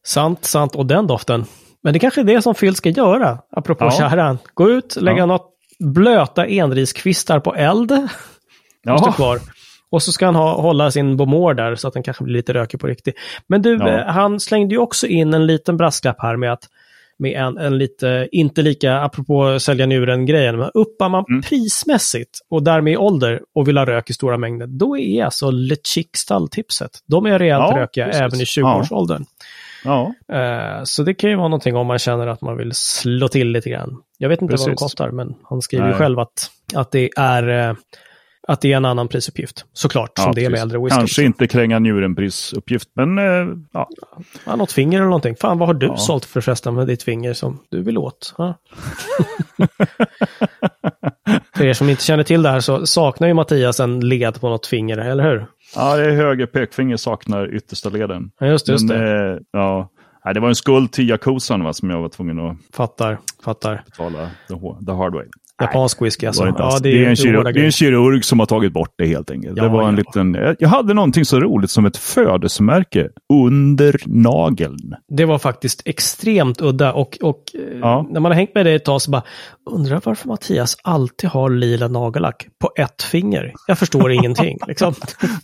Sant, 0.04 0.44
sant. 0.44 0.74
Och 0.74 0.86
den 0.86 1.06
doften. 1.06 1.44
Men 1.82 1.92
det 1.92 1.98
kanske 1.98 2.20
är 2.20 2.24
det 2.24 2.42
som 2.42 2.54
Phil 2.54 2.74
ska 2.74 2.88
göra, 2.88 3.38
apropå 3.50 3.84
ja. 3.84 3.90
kärran. 3.90 4.38
Gå 4.54 4.70
ut, 4.70 4.96
lägga 4.96 5.18
ja. 5.18 5.26
något 5.26 5.48
blöta 5.78 6.46
enriskvistar 6.46 7.40
på 7.40 7.54
eld. 7.54 8.08
Ja. 8.82 9.12
kvar. 9.12 9.38
Och 9.90 10.02
så 10.02 10.12
ska 10.12 10.26
han 10.26 10.34
ha, 10.34 10.60
hålla 10.60 10.90
sin 10.90 11.16
bomor 11.16 11.54
där 11.54 11.74
så 11.74 11.88
att 11.88 11.94
den 11.94 12.02
kanske 12.02 12.24
blir 12.24 12.34
lite 12.34 12.54
rökig 12.54 12.80
på 12.80 12.86
riktigt. 12.86 13.14
Men 13.46 13.62
du, 13.62 13.76
ja. 13.76 14.04
han 14.10 14.40
slängde 14.40 14.74
ju 14.74 14.78
också 14.78 15.06
in 15.06 15.34
en 15.34 15.46
liten 15.46 15.76
brasklapp 15.76 16.22
här 16.22 16.36
med 16.36 16.52
att 16.52 16.68
med 17.18 17.32
en, 17.32 17.58
en 17.58 17.78
lite, 17.78 18.28
inte 18.32 18.62
lika, 18.62 19.00
apropå 19.00 19.60
sälja 19.60 19.86
njuren-grejen, 19.86 20.58
men 20.58 20.70
uppar 20.74 21.08
man 21.08 21.24
mm. 21.28 21.42
prismässigt 21.42 22.40
och 22.50 22.62
därmed 22.62 22.92
i 22.92 22.96
ålder 22.96 23.40
och 23.54 23.68
vill 23.68 23.78
ha 23.78 23.84
rök 23.84 24.10
i 24.10 24.12
stora 24.12 24.38
mängder, 24.38 24.66
då 24.66 24.98
är 24.98 25.24
alltså 25.24 25.50
Le 25.50 25.76
Chic 25.84 26.08
stalltipset. 26.16 26.90
De 27.06 27.26
är 27.26 27.38
rejält 27.38 27.64
ja, 27.70 27.80
rökiga 27.80 28.04
precis. 28.04 28.20
även 28.20 28.40
i 28.40 28.44
20-årsåldern. 28.44 29.24
Ja. 29.28 29.44
Uh, 29.86 30.84
så 30.84 31.02
det 31.02 31.14
kan 31.14 31.30
ju 31.30 31.36
vara 31.36 31.48
någonting 31.48 31.76
om 31.76 31.86
man 31.86 31.98
känner 31.98 32.26
att 32.26 32.40
man 32.40 32.56
vill 32.56 32.72
slå 32.74 33.28
till 33.28 33.48
lite 33.48 33.70
grann. 33.70 34.02
Jag 34.18 34.28
vet 34.28 34.42
inte 34.42 34.52
Precis. 34.52 34.66
vad 34.66 34.76
de 34.76 34.76
kostar, 34.76 35.10
men 35.10 35.34
han 35.44 35.62
skriver 35.62 35.88
ju 35.88 35.94
själv 35.94 36.18
att, 36.18 36.50
att 36.74 36.90
det 36.90 37.10
är 37.16 37.70
uh, 37.70 37.76
att 38.48 38.60
det 38.60 38.72
är 38.72 38.76
en 38.76 38.84
annan 38.84 39.08
prisuppgift. 39.08 39.64
Såklart, 39.72 40.12
ja, 40.16 40.22
som 40.22 40.34
det 40.34 40.44
är 40.44 40.50
med 40.50 40.60
äldre 40.60 40.78
whisky. 40.78 40.96
Kanske 40.96 41.22
inte 41.22 41.46
kränga 41.46 41.78
njuren 41.78 42.16
prisuppgift, 42.16 42.88
men 42.94 43.18
uh, 43.18 43.56
ja. 43.72 43.88
ja. 44.46 44.56
Något 44.56 44.72
finger 44.72 44.98
eller 44.98 45.06
någonting. 45.06 45.36
Fan, 45.36 45.58
vad 45.58 45.68
har 45.68 45.74
du 45.74 45.86
ja. 45.86 45.96
sålt 45.96 46.24
för 46.24 46.40
förresten 46.40 46.74
med 46.74 46.86
ditt 46.86 47.02
finger 47.02 47.32
som 47.32 47.62
du 47.68 47.82
vill 47.82 47.98
åt? 47.98 48.34
Ja. 48.38 48.58
för 51.56 51.64
er 51.64 51.72
som 51.72 51.88
inte 51.88 52.04
känner 52.04 52.24
till 52.24 52.42
det 52.42 52.50
här 52.50 52.60
så 52.60 52.86
saknar 52.86 53.28
ju 53.28 53.34
Mattias 53.34 53.80
en 53.80 54.00
led 54.00 54.40
på 54.40 54.48
något 54.48 54.66
finger, 54.66 54.98
eller 54.98 55.24
hur? 55.24 55.46
Ja, 55.76 55.96
det 55.96 56.04
är 56.04 56.16
höger 56.16 56.46
pekfinger 56.46 56.96
saknar 56.96 57.54
yttersta 57.54 57.88
leden. 57.88 58.30
Ja, 58.40 58.46
just 58.46 58.66
det. 58.66 58.72
Just 58.72 58.88
det. 58.88 59.30
Eh, 59.32 59.38
ja. 59.52 59.90
Nej, 60.24 60.34
det 60.34 60.40
var 60.40 60.48
en 60.48 60.54
skuld 60.54 60.92
till 60.92 61.08
Yakuzan 61.08 61.74
som 61.74 61.90
jag 61.90 62.00
var 62.00 62.08
tvungen 62.08 62.38
att 62.38 62.56
fattar, 62.72 63.18
fattar. 63.44 63.84
betala 63.86 64.30
the, 64.48 64.86
the 64.86 64.92
hard 64.92 65.14
way. 65.14 65.26
Japansk 65.62 66.02
whisky 66.02 66.26
alltså. 66.26 66.44
Det, 66.44 66.54
ja, 66.58 66.78
det, 66.82 66.88
är, 66.88 66.92
det, 66.92 67.04
är 67.04 67.08
en 67.08 67.16
kirurg, 67.16 67.54
det 67.54 67.60
är 67.60 67.64
en 67.64 67.72
kirurg 67.72 68.24
som 68.24 68.38
har 68.38 68.46
tagit 68.46 68.72
bort 68.72 68.94
det 68.98 69.06
helt 69.06 69.30
enkelt. 69.30 69.56
Ja, 69.56 69.62
det 69.62 69.68
var 69.68 69.88
en 69.88 69.98
ja. 69.98 70.04
liten, 70.16 70.56
jag 70.58 70.68
hade 70.68 70.94
någonting 70.94 71.24
så 71.24 71.40
roligt 71.40 71.70
som 71.70 71.86
ett 71.86 71.96
födelsemärke 71.96 73.08
under 73.32 73.96
nageln. 74.06 74.94
Det 75.08 75.24
var 75.24 75.38
faktiskt 75.38 75.82
extremt 75.84 76.60
udda 76.60 76.92
och, 76.92 77.18
och 77.22 77.42
eh, 77.54 77.78
ja. 77.80 78.06
när 78.10 78.20
man 78.20 78.32
har 78.32 78.36
hängt 78.36 78.54
med 78.54 78.66
det 78.66 78.72
ett 78.72 78.84
tag 78.84 79.02
så 79.02 79.10
bara 79.10 79.22
undrar 79.70 80.00
varför 80.04 80.28
Mattias 80.28 80.76
alltid 80.82 81.30
har 81.30 81.50
lila 81.50 81.88
nagellack 81.88 82.46
på 82.60 82.70
ett 82.76 83.02
finger. 83.02 83.52
Jag 83.66 83.78
förstår 83.78 84.12
ingenting. 84.12 84.58
Liksom. 84.66 84.94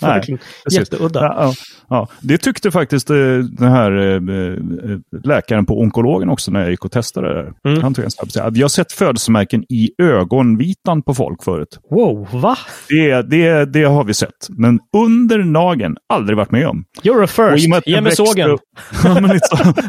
Nej, 0.01 0.39
jätteudda. 0.73 1.21
Ja, 1.21 1.55
ja, 1.89 2.09
Det 2.21 2.39
tyckte 2.39 2.71
faktiskt 2.71 3.11
eh, 3.11 3.17
den 3.59 3.73
här 3.73 4.15
äh, 4.15 4.99
läkaren 5.25 5.67
på 5.67 5.81
onkologen 5.81 6.29
också 6.29 6.51
när 6.51 6.61
jag 6.61 6.71
gick 6.71 6.85
och 6.85 6.93
testade 6.93 7.35
det. 7.35 7.71
Mm. 7.71 7.83
Han 7.83 7.95
tog 7.95 8.05
en 8.05 8.11
snabb, 8.11 8.57
jag 8.57 8.65
har 8.65 8.69
sett 8.69 8.93
födelsemärken 8.93 9.65
i 9.69 9.91
ögonvitan 10.03 11.03
på 11.03 11.15
folk 11.15 11.45
förut. 11.45 11.79
Wow, 11.91 12.29
va? 12.33 12.59
Det, 12.89 13.23
det, 13.23 13.65
det 13.65 13.85
har 13.85 14.05
vi 14.05 14.15
sett. 14.15 14.49
Men 14.49 14.79
under 14.97 15.39
nageln, 15.39 15.97
aldrig 16.09 16.37
varit 16.37 16.51
med 16.51 16.67
om. 16.67 16.85
You're 17.03 17.25
a 17.25 17.27
first, 17.27 17.87
ge 17.87 18.01
mig 18.01 18.17
sågen. 18.17 18.51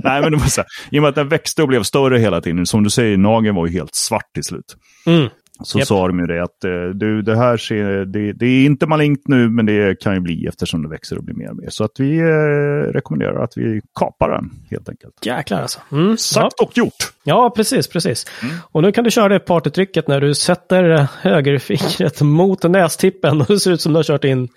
nej, 0.03 0.21
men 0.21 0.31
det 0.31 0.37
var 0.37 0.47
så 0.47 0.61
här, 0.61 0.67
I 0.91 0.99
och 0.99 1.01
med 1.01 1.09
att 1.09 1.15
den 1.15 1.29
växte 1.29 1.61
och 1.61 1.67
blev 1.67 1.83
större 1.83 2.17
hela 2.19 2.41
tiden, 2.41 2.65
som 2.65 2.83
du 2.83 2.89
säger, 2.89 3.17
nageln 3.17 3.55
var 3.55 3.67
ju 3.67 3.73
helt 3.73 3.95
svart 3.95 4.18
svart 4.19 4.33
till 4.33 4.43
slut. 4.43 4.75
Mm. 5.05 5.29
Så 5.63 5.77
yep. 5.77 5.87
sa 5.87 6.07
de 6.07 6.19
ju 6.19 6.25
det 6.25 6.43
att 6.43 6.63
eh, 6.63 6.71
du, 6.93 7.21
det 7.21 7.37
här 7.37 7.57
ser, 7.57 8.05
det, 8.05 8.33
det, 8.33 8.45
är 8.45 8.65
inte 8.65 8.87
malignt 8.87 9.27
nu, 9.27 9.49
men 9.49 9.65
det 9.65 9.99
kan 9.99 10.13
ju 10.13 10.19
bli 10.19 10.45
eftersom 10.45 10.83
det 10.83 10.89
växer 10.89 11.17
och 11.17 11.23
blir 11.23 11.35
mer 11.35 11.49
och 11.49 11.55
mer. 11.55 11.69
Så 11.69 11.83
att 11.83 11.99
vi 11.99 12.17
eh, 12.17 12.93
rekommenderar 12.93 13.43
att 13.43 13.57
vi 13.57 13.81
kapar 13.99 14.29
den 14.29 14.51
helt 14.69 14.89
enkelt. 14.89 15.25
Jäklar 15.25 15.61
alltså. 15.61 15.79
Mm. 15.91 16.17
Sagt 16.17 16.55
ja. 16.57 16.65
och 16.65 16.77
gjort. 16.77 17.13
Ja, 17.23 17.53
precis, 17.55 17.87
precis. 17.87 18.25
Mm. 18.43 18.55
Och 18.71 18.81
nu 18.81 18.91
kan 18.91 19.03
du 19.03 19.11
köra 19.11 19.29
det 19.29 19.39
partytrycket 19.39 20.07
när 20.07 20.21
du 20.21 20.35
sätter 20.35 21.07
högerfingret 21.21 22.21
mot 22.39 22.63
nästippen 22.63 23.41
och 23.41 23.47
det 23.47 23.59
ser 23.59 23.71
ut 23.71 23.81
som 23.81 23.93
du 23.93 23.97
har 23.97 24.03
kört 24.03 24.23
in 24.23 24.47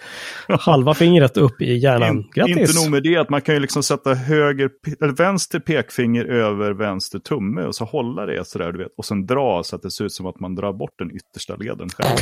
halva 0.49 0.95
fingret 0.95 1.37
upp 1.37 1.63
i 1.63 1.75
hjärnan. 1.75 2.25
Grattis! 2.35 2.57
Inte 2.57 2.83
nog 2.83 2.91
med 2.91 3.03
det, 3.03 3.17
att 3.17 3.31
man 3.31 3.41
kan 3.41 3.55
ju 3.55 3.61
liksom 3.61 3.83
sätta 3.83 4.15
höger, 4.15 4.71
eller 5.01 5.13
vänster 5.13 5.59
pekfinger 5.61 6.25
över 6.25 6.73
vänster 6.73 7.19
tumme 7.19 7.63
och 7.63 7.75
så 7.75 7.85
hålla 7.85 8.27
det 8.27 8.47
sådär, 8.47 8.73
du 8.73 8.79
vet, 8.79 8.93
och 8.97 9.05
sen 9.05 9.27
dra 9.27 9.63
så 9.63 9.77
att 9.77 9.83
det 9.83 9.91
ser 9.91 10.05
ut 10.05 10.13
som 10.13 10.27
att 10.27 10.41
man 10.41 10.55
drar 10.55 10.73
bort 10.73 10.92
den 10.99 11.17
yttersta 11.17 11.57
leden 11.57 11.89
själv. 11.89 12.19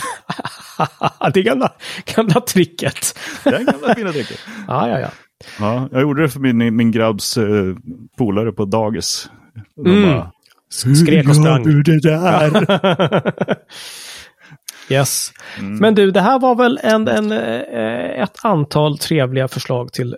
det 1.34 1.42
gamla, 1.42 1.72
gamla 2.16 2.40
tricket. 2.40 3.18
det 3.44 3.64
gamla 3.64 3.94
fina 3.94 4.12
tricket. 4.12 4.38
ja, 4.68 4.88
ja, 4.88 5.00
ja. 5.00 5.10
Ja, 5.58 5.88
jag 5.92 6.02
gjorde 6.02 6.22
det 6.22 6.28
för 6.28 6.40
min, 6.40 6.76
min 6.76 6.90
grabbs 6.90 7.36
eh, 7.36 7.74
polare 8.18 8.52
på 8.52 8.64
dagis. 8.64 9.30
De 9.76 9.90
mm. 9.90 10.02
bara, 10.02 10.32
Skrek 10.70 11.28
och 11.28 11.36
sprang. 11.36 11.64
Hur 11.64 11.82
det 11.82 12.00
där? 12.00 13.56
yes. 14.92 15.32
Mm. 15.58 15.76
Men 15.76 15.94
du, 15.94 16.10
det 16.10 16.20
här 16.20 16.38
var 16.38 16.54
väl 16.54 16.80
en, 16.82 17.08
en, 17.08 17.32
eh, 17.32 18.22
ett 18.22 18.44
antal 18.44 18.98
trevliga 18.98 19.48
förslag 19.48 19.92
till 19.92 20.16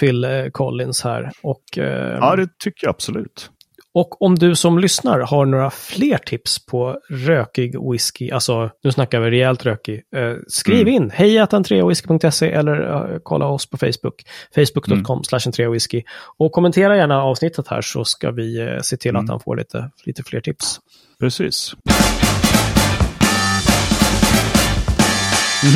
Phil 0.00 0.24
eh, 0.24 0.46
Collins 0.52 1.04
här. 1.04 1.30
Och, 1.42 1.78
eh, 1.78 2.18
ja, 2.20 2.36
det 2.36 2.48
tycker 2.58 2.86
jag 2.86 2.90
absolut. 2.90 3.50
Och 3.94 4.22
om 4.22 4.34
du 4.34 4.56
som 4.56 4.78
lyssnar 4.78 5.20
har 5.20 5.46
några 5.46 5.70
fler 5.70 6.18
tips 6.18 6.66
på 6.66 6.98
rökig 7.08 7.90
whisky, 7.90 8.30
alltså 8.30 8.70
nu 8.84 8.92
snackar 8.92 9.20
vi 9.20 9.30
rejält 9.30 9.66
rökig, 9.66 10.02
eh, 10.16 10.34
skriv 10.48 10.88
mm. 10.88 10.94
in 10.94 11.10
hejatentreawhisky.se 11.10 12.50
eller 12.50 13.12
eh, 13.12 13.18
kolla 13.22 13.46
oss 13.46 13.70
på 13.70 13.76
Facebook, 13.76 14.22
facebook.com 14.54 15.22
mm. 15.58 15.72
whisky 15.72 16.02
och 16.38 16.52
kommentera 16.52 16.96
gärna 16.96 17.22
avsnittet 17.22 17.68
här 17.68 17.80
så 17.80 18.04
ska 18.04 18.30
vi 18.30 18.60
eh, 18.60 18.80
se 18.82 18.96
till 18.96 19.10
mm. 19.10 19.24
att 19.24 19.30
han 19.30 19.40
får 19.40 19.56
lite, 19.56 19.90
lite 20.04 20.22
fler 20.22 20.40
tips. 20.40 20.80
Precis. 21.20 21.74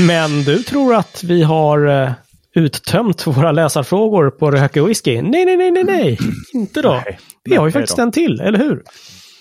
Men 0.07 0.43
du 0.43 0.63
tror 0.63 0.95
att 0.95 1.25
vi 1.25 1.43
har 1.43 1.87
eh, 1.87 2.13
uttömt 2.55 3.27
våra 3.27 3.53
läsarfrågor 3.53 4.31
på 4.31 4.51
rökig 4.51 4.85
whisky? 4.85 5.23
Nej, 5.23 5.45
nej, 5.45 5.57
nej, 5.57 5.71
nej, 5.71 5.85
nej, 5.85 6.19
inte 6.55 6.83
då. 6.83 6.93
Nej. 7.05 7.19
Vi 7.45 7.57
har 7.57 7.67
ju 7.67 7.73
faktiskt 7.73 7.99
en 7.99 8.13
till, 8.13 8.41
eller 8.41 8.59
hur? 8.59 8.83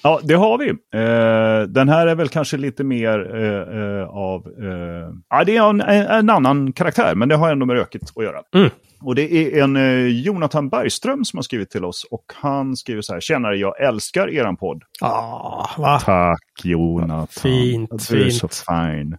Ja, 0.03 0.19
det 0.23 0.33
har 0.33 0.57
vi. 0.57 0.69
Eh, 0.69 1.67
den 1.67 1.89
här 1.89 2.07
är 2.07 2.15
väl 2.15 2.29
kanske 2.29 2.57
lite 2.57 2.83
mer 2.83 3.35
eh, 3.35 4.01
eh 4.01 4.07
av... 4.07 4.47
Eh, 4.47 5.09
ja, 5.29 5.43
det 5.43 5.57
är 5.57 5.69
en, 5.69 5.81
en, 5.81 6.29
annan 6.29 6.73
karaktär, 6.73 7.15
men 7.15 7.29
det 7.29 7.35
har 7.35 7.51
ändå 7.51 7.65
med 7.65 7.75
rökigt 7.75 8.11
att 8.15 8.23
göra. 8.23 8.39
Mm. 8.55 8.69
Och 9.03 9.15
det 9.15 9.33
är 9.33 9.63
en 9.63 9.75
eh, 9.75 10.07
Jonathan 10.07 10.69
Bergström 10.69 11.25
som 11.25 11.37
har 11.37 11.43
skrivit 11.43 11.69
till 11.69 11.85
oss 11.85 12.07
och 12.11 12.25
han 12.33 12.75
skriver 12.75 13.01
så 13.01 13.13
här. 13.13 13.21
Tjenare, 13.21 13.55
jag 13.57 13.81
älskar 13.81 14.29
eran 14.29 14.57
podd. 14.57 14.83
Ah, 15.01 15.69
va? 15.77 15.99
Tack 15.99 16.61
Jonathan. 16.63 17.27
Fint, 17.27 17.89
du 17.91 17.97
fint. 17.97 18.25
är 18.25 18.29
så 18.29 18.47
fin. 18.47 19.17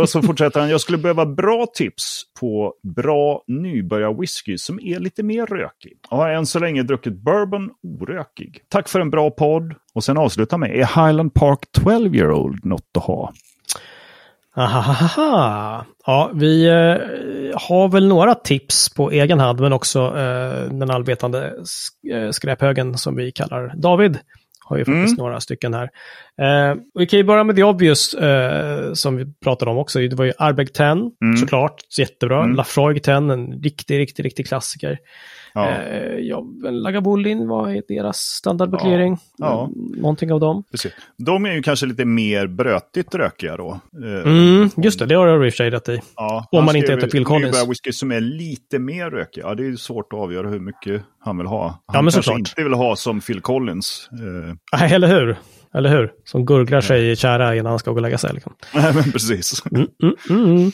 och 0.00 0.08
så 0.08 0.22
fortsätter 0.22 0.60
han. 0.60 0.70
Jag 0.70 0.80
skulle 0.80 0.98
behöva 0.98 1.26
bra 1.26 1.66
tips 1.74 2.22
på 2.40 2.74
bra 2.96 3.44
nybörjarwhisky 3.46 4.58
som 4.58 4.80
är 4.80 4.98
lite 4.98 5.22
mer 5.22 5.46
rökig. 5.46 5.92
Jag 6.10 6.16
har 6.16 6.30
än 6.30 6.46
så 6.46 6.58
länge 6.58 6.82
druckit 6.82 7.14
bourbon 7.14 7.70
orökig. 7.82 8.60
Tack 8.68 8.88
för 8.88 9.00
en 9.00 9.10
bra 9.10 9.30
podd. 9.30 9.74
Och 9.94 10.04
sen 10.04 10.18
avslutar 10.18 10.58
med, 10.58 10.70
är 10.70 11.06
Highland 11.06 11.34
Park 11.34 11.58
12 11.72 12.14
year 12.16 12.32
old 12.32 12.64
något 12.64 12.96
att 12.96 13.04
ha? 13.04 13.32
Ahahaha. 14.56 15.86
Ja, 16.06 16.30
vi 16.34 16.66
eh, 16.66 16.96
har 17.68 17.88
väl 17.88 18.08
några 18.08 18.34
tips 18.34 18.94
på 18.94 19.10
egen 19.10 19.40
hand, 19.40 19.60
men 19.60 19.72
också 19.72 19.98
eh, 20.00 20.72
den 20.72 20.90
allvetande 20.90 21.52
eh, 22.12 22.30
skräphögen 22.30 22.98
som 22.98 23.16
vi 23.16 23.32
kallar 23.32 23.72
David. 23.76 24.18
Har 24.70 24.78
ju 24.78 24.84
faktiskt 24.84 25.18
mm. 25.18 25.24
några 25.26 25.40
stycken 25.40 25.74
här. 25.74 25.90
Eh, 26.38 26.76
vi 26.94 27.06
kan 27.06 27.18
ju 27.18 27.24
börja 27.24 27.44
med 27.44 27.56
The 27.56 27.62
Obvious 27.62 28.14
eh, 28.14 28.92
som 28.92 29.16
vi 29.16 29.26
pratade 29.44 29.70
om 29.70 29.78
också. 29.78 29.98
Det 29.98 30.14
var 30.14 30.24
ju 30.24 30.32
Arbeg 30.38 30.72
10, 30.72 30.86
mm. 30.86 31.10
såklart, 31.36 31.74
jättebra. 31.98 32.42
Mm. 32.42 32.56
Lafroig 32.56 33.02
10, 33.02 33.14
en 33.14 33.52
riktig, 33.62 33.98
riktig, 33.98 34.24
riktig 34.24 34.46
klassiker. 34.46 34.98
Ja. 35.54 35.70
Eh, 35.70 36.18
ja, 36.18 36.44
Lagavulin, 36.70 37.40
är 37.40 37.94
deras 37.94 38.16
standardbuklering? 38.16 39.18
Ja. 39.36 39.46
ja. 39.46 39.64
Mm, 39.64 40.00
någonting 40.00 40.32
av 40.32 40.40
dem. 40.40 40.64
Precis. 40.70 40.92
De 41.16 41.46
är 41.46 41.52
ju 41.52 41.62
kanske 41.62 41.86
lite 41.86 42.04
mer 42.04 42.46
brötigt 42.46 43.14
rökiga 43.14 43.56
då. 43.56 43.80
Eh, 44.04 44.32
mm, 44.32 44.70
just 44.76 44.98
det, 44.98 45.06
det 45.06 45.14
har 45.14 45.26
jag 45.26 45.36
i 45.36 45.48
och 45.48 45.52
för 45.52 45.56
sig 45.56 45.70
rätt 45.70 45.88
i. 45.88 46.00
Ja, 46.16 46.48
Om 46.52 46.64
man 46.64 46.76
inte 46.76 46.92
heter 46.92 47.08
Phil 47.08 47.24
Collins. 47.24 47.68
whisky 47.68 47.92
som 47.92 48.12
är 48.12 48.20
lite 48.20 48.78
mer 48.78 49.10
rökig. 49.10 49.42
Ja, 49.44 49.54
det 49.54 49.66
är 49.66 49.76
svårt 49.76 50.12
att 50.12 50.18
avgöra 50.18 50.48
hur 50.48 50.60
mycket 50.60 51.02
han 51.20 51.38
vill 51.38 51.46
ha. 51.46 51.62
Han 51.64 51.80
ja, 51.92 52.02
men 52.02 52.12
kanske 52.12 52.34
inte 52.34 52.62
vill 52.64 52.72
ha 52.72 52.96
som 52.96 53.20
Phil 53.20 53.40
Collins. 53.40 54.08
Eh. 54.72 54.92
Eller 54.92 55.08
hur? 55.08 55.36
Eller 55.74 55.90
hur? 55.90 56.12
Som 56.24 56.46
gurglar 56.46 56.80
sig 56.80 57.10
i 57.10 57.16
kära 57.16 57.56
innan 57.56 57.66
han 57.66 57.78
ska 57.78 57.90
gå 57.90 57.96
och 57.96 58.02
lägga 58.02 58.18
sig. 58.18 58.34
Liksom. 58.34 58.54
Nej, 58.74 58.94
men 58.94 59.12
precis. 59.12 59.62
Mm, 59.70 59.86
mm, 60.02 60.14
mm. 60.30 60.72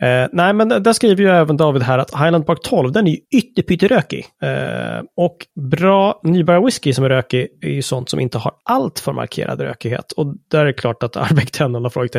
Eh, 0.00 0.28
nej, 0.32 0.52
men 0.52 0.68
där 0.68 0.92
skriver 0.92 1.22
ju 1.22 1.28
även 1.28 1.56
David 1.56 1.82
här 1.82 1.98
att 1.98 2.10
Highland 2.10 2.46
Park 2.46 2.58
12, 2.62 2.92
den 2.92 3.06
är 3.06 3.10
ju 3.10 3.18
ytterpytterökig. 3.34 4.26
Eh, 4.42 5.02
och 5.16 5.36
bra 5.70 6.20
nybörjarwhisky 6.24 6.92
som 6.92 7.04
är 7.04 7.08
rökig 7.08 7.48
är 7.62 7.68
ju 7.68 7.82
sånt 7.82 8.08
som 8.10 8.20
inte 8.20 8.38
har 8.38 8.52
allt 8.64 8.98
för 8.98 9.12
markerad 9.12 9.60
rökighet. 9.60 10.12
Och 10.12 10.26
där 10.50 10.60
är 10.60 10.64
det 10.64 10.72
klart 10.72 11.02
att 11.02 11.16
Arbeck 11.16 11.50
10 11.50 11.66
och 11.66 11.80
Lafroig 11.80 12.10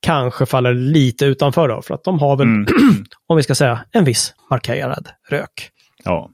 kanske 0.00 0.46
faller 0.46 0.74
lite 0.74 1.26
utanför 1.26 1.68
då, 1.68 1.82
för 1.82 1.94
att 1.94 2.04
de 2.04 2.18
har 2.18 2.36
väl, 2.36 2.46
mm. 2.46 2.66
om 3.26 3.36
vi 3.36 3.42
ska 3.42 3.54
säga, 3.54 3.80
en 3.92 4.04
viss 4.04 4.34
markerad 4.50 5.08
rök. 5.28 5.70
Ja. 6.04 6.30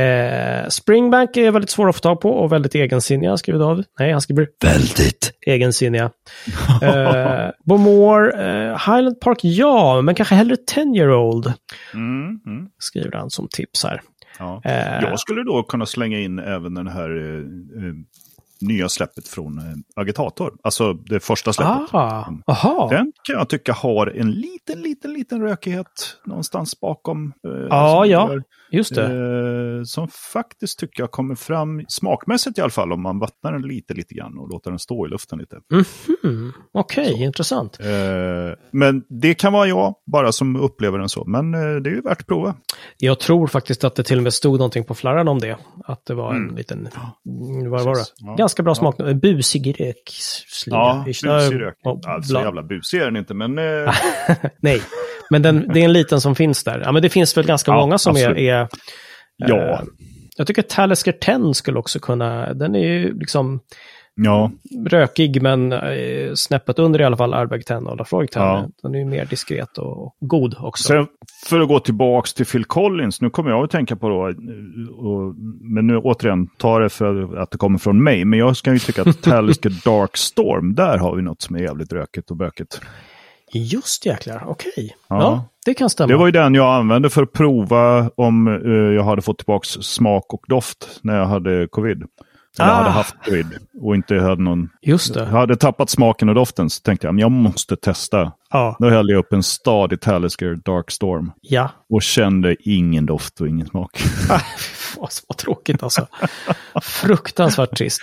Eh, 0.00 0.68
Springbank 0.68 1.36
är 1.36 1.50
väldigt 1.50 1.70
svår 1.70 1.88
att 1.88 1.96
få 1.96 2.00
tag 2.00 2.20
på 2.20 2.30
och 2.30 2.52
väldigt 2.52 2.74
egensinniga, 2.74 3.36
skriver 3.36 3.58
David. 3.58 3.84
Nej, 3.98 4.12
han 4.12 4.20
skriver 4.20 4.48
väldigt 4.64 5.32
egensinniga. 5.46 6.10
eh, 6.82 7.50
Bomore, 7.64 8.30
eh, 8.30 8.92
Highland 8.94 9.20
Park, 9.20 9.38
ja, 9.42 10.02
men 10.02 10.14
kanske 10.14 10.34
hellre 10.34 10.56
10 10.66 10.96
year 10.96 11.12
old. 11.14 11.52
Mm, 11.94 12.40
mm. 12.46 12.68
Skriver 12.78 13.12
han 13.16 13.30
som 13.30 13.48
tips 13.48 13.84
här. 13.84 14.00
Ja. 14.38 14.60
Eh, 14.64 15.00
Jag 15.02 15.20
skulle 15.20 15.44
då 15.44 15.62
kunna 15.62 15.86
slänga 15.86 16.18
in 16.18 16.38
även 16.38 16.74
den 16.74 16.86
här 16.86 17.10
eh, 17.10 17.38
eh, 17.86 17.94
nya 18.60 18.88
släppet 18.88 19.28
från 19.28 19.58
eh, 19.58 19.64
Agitator. 19.96 20.52
Alltså 20.62 20.92
det 20.92 21.20
första 21.20 21.52
släppet. 21.52 21.94
Ah, 21.94 22.28
aha. 22.46 22.88
Den 22.90 23.12
kan 23.22 23.36
jag 23.38 23.48
tycka 23.48 23.72
har 23.72 24.06
en 24.06 24.30
liten, 24.30 24.82
liten, 24.82 25.12
liten 25.12 25.40
rökighet 25.40 26.18
någonstans 26.24 26.80
bakom. 26.80 27.32
Eh, 27.46 27.66
ja, 27.70 28.06
ja, 28.06 28.28
gör, 28.28 28.42
just 28.70 28.94
det. 28.94 29.04
Eh, 29.04 29.82
som 29.84 30.08
faktiskt 30.08 30.78
tycker 30.78 31.02
jag 31.02 31.10
kommer 31.10 31.34
fram, 31.34 31.84
smakmässigt 31.88 32.58
i 32.58 32.60
alla 32.60 32.70
fall, 32.70 32.92
om 32.92 33.02
man 33.02 33.18
vattnar 33.18 33.52
den 33.52 33.62
lite, 33.62 33.94
lite 33.94 34.14
grann 34.14 34.38
och 34.38 34.48
låter 34.48 34.70
den 34.70 34.78
stå 34.78 35.06
i 35.06 35.08
luften 35.08 35.38
lite. 35.38 35.56
Mm 35.72 35.84
-hmm. 36.22 36.52
Okej, 36.72 37.12
okay, 37.12 37.24
intressant. 37.24 37.80
Eh, 37.80 37.86
men 38.70 39.04
det 39.08 39.34
kan 39.34 39.52
vara 39.52 39.66
jag, 39.66 39.94
bara 40.06 40.32
som 40.32 40.56
upplever 40.56 40.98
den 40.98 41.08
så. 41.08 41.24
Men 41.24 41.54
eh, 41.54 41.60
det 41.60 41.90
är 41.90 41.94
ju 41.94 42.00
värt 42.00 42.20
att 42.20 42.26
prova. 42.26 42.54
Jag 42.98 43.20
tror 43.20 43.46
faktiskt 43.46 43.84
att 43.84 43.94
det 43.94 44.02
till 44.02 44.16
och 44.16 44.22
med 44.22 44.34
stod 44.34 44.58
någonting 44.58 44.84
på 44.84 44.94
flarran 44.94 45.28
om 45.28 45.38
det. 45.38 45.56
Att 45.84 46.06
det 46.06 46.14
var 46.14 46.30
en 46.30 46.42
mm. 46.42 46.56
liten, 46.56 46.88
vad 47.70 47.84
var 47.84 47.94
det? 47.94 48.04
Ja 48.38 48.45
ganska 48.46 48.62
bra 48.62 48.74
smak. 48.74 48.94
Ja. 48.98 49.14
Busig 49.14 49.80
rök. 49.80 50.12
Ja, 50.66 51.02
busig 51.06 51.28
rök. 51.60 51.74
Ja, 51.82 52.22
så 52.22 52.34
jävla 52.34 52.62
busig 52.62 53.00
är 53.00 53.04
den 53.04 53.16
inte, 53.16 53.34
men... 53.34 53.58
Eh... 53.58 53.94
Nej, 54.60 54.82
men 55.30 55.42
den, 55.42 55.68
det 55.74 55.80
är 55.80 55.84
en 55.84 55.92
liten 55.92 56.20
som 56.20 56.34
finns 56.34 56.64
där. 56.64 56.82
Ja, 56.84 56.92
men 56.92 57.02
det 57.02 57.08
finns 57.08 57.36
väl 57.36 57.46
ganska 57.46 57.70
ja, 57.70 57.76
många 57.76 57.98
som 57.98 58.10
absolut. 58.10 58.38
är... 58.38 58.42
är 58.42 58.68
ja. 59.36 59.56
Eh, 59.56 59.80
jag 60.36 60.46
tycker 60.46 60.62
Talisker 60.62 61.12
10 61.12 61.54
skulle 61.54 61.78
också 61.78 61.98
kunna... 61.98 62.54
Den 62.54 62.74
är 62.74 62.88
ju 62.88 63.18
liksom 63.18 63.60
Ja. 64.16 64.50
Rökig 64.86 65.42
men 65.42 65.72
eh, 65.72 66.34
snäppet 66.34 66.78
under 66.78 67.00
i 67.00 67.04
alla 67.04 67.16
fall 67.16 67.34
Arbeg 67.34 67.66
10 67.66 67.76
och 67.76 67.96
Lafroig 67.96 68.30
10. 68.30 68.42
Ja. 68.42 68.68
Den 68.82 68.94
är 68.94 68.98
ju 68.98 69.04
mer 69.04 69.24
diskret 69.24 69.78
och 69.78 70.16
god 70.20 70.56
också. 70.58 70.84
Sen, 70.84 71.06
för 71.46 71.60
att 71.60 71.68
gå 71.68 71.80
tillbaka 71.80 72.28
till 72.36 72.46
Phil 72.46 72.64
Collins, 72.64 73.20
nu 73.20 73.30
kommer 73.30 73.50
jag 73.50 73.64
att 73.64 73.70
tänka 73.70 73.96
på 73.96 74.08
då, 74.08 74.20
och, 75.06 75.34
men 75.60 75.86
nu 75.86 75.98
återigen, 75.98 76.46
ta 76.46 76.78
det 76.78 76.88
för 76.88 77.36
att 77.38 77.50
det 77.50 77.58
kommer 77.58 77.78
från 77.78 78.02
mig, 78.02 78.24
men 78.24 78.38
jag 78.38 78.56
ska 78.56 78.72
ju 78.72 78.78
tycka 78.78 79.02
att 79.02 79.22
Talisker 79.22 79.70
Dark 79.84 80.16
Storm, 80.16 80.74
där 80.74 80.98
har 80.98 81.16
vi 81.16 81.22
något 81.22 81.42
som 81.42 81.56
är 81.56 81.60
jävligt 81.60 81.92
rökigt 81.92 82.30
och 82.30 82.36
bökigt. 82.36 82.80
Just 83.52 84.06
jäklar, 84.06 84.44
okej. 84.46 84.72
Okay. 84.76 84.90
Ja. 85.08 85.20
ja. 85.20 85.48
det 85.64 85.74
kan 85.74 85.90
stämma. 85.90 86.08
Det 86.08 86.16
var 86.16 86.26
ju 86.26 86.32
den 86.32 86.54
jag 86.54 86.74
använde 86.74 87.10
för 87.10 87.22
att 87.22 87.32
prova 87.32 88.10
om 88.16 88.48
uh, 88.48 88.94
jag 88.94 89.04
hade 89.04 89.22
fått 89.22 89.38
tillbaka 89.38 89.66
smak 89.66 90.34
och 90.34 90.44
doft 90.48 91.00
när 91.02 91.18
jag 91.18 91.26
hade 91.26 91.68
covid. 91.70 92.04
Eller 92.58 92.70
ah. 92.70 92.74
hade 92.74 92.90
haft 92.90 93.14
covid 93.24 93.58
och 93.80 93.94
inte 93.94 94.14
hade 94.14 94.42
någon... 94.42 94.68
Just 94.82 95.14
det. 95.14 95.24
Hade 95.24 95.56
tappat 95.56 95.90
smaken 95.90 96.28
och 96.28 96.34
doften 96.34 96.70
så 96.70 96.82
tänkte 96.82 97.06
jag 97.06 97.14
men 97.14 97.20
jag 97.20 97.30
måste 97.30 97.76
testa. 97.76 98.32
Ja. 98.50 98.76
Då 98.78 98.90
hällde 98.90 99.12
jag 99.12 99.20
upp 99.20 99.32
en 99.32 99.42
stadig 99.42 100.00
Talisker 100.00 100.54
Dark 100.54 100.90
Storm. 100.90 101.32
Ja. 101.40 101.70
Och 101.90 102.02
kände 102.02 102.56
ingen 102.60 103.06
doft 103.06 103.40
och 103.40 103.48
ingen 103.48 103.66
smak. 103.66 104.02
vad, 104.96 105.10
vad 105.28 105.36
tråkigt 105.38 105.82
alltså. 105.82 106.06
Fruktansvärt 106.82 107.76
trist. 107.76 108.02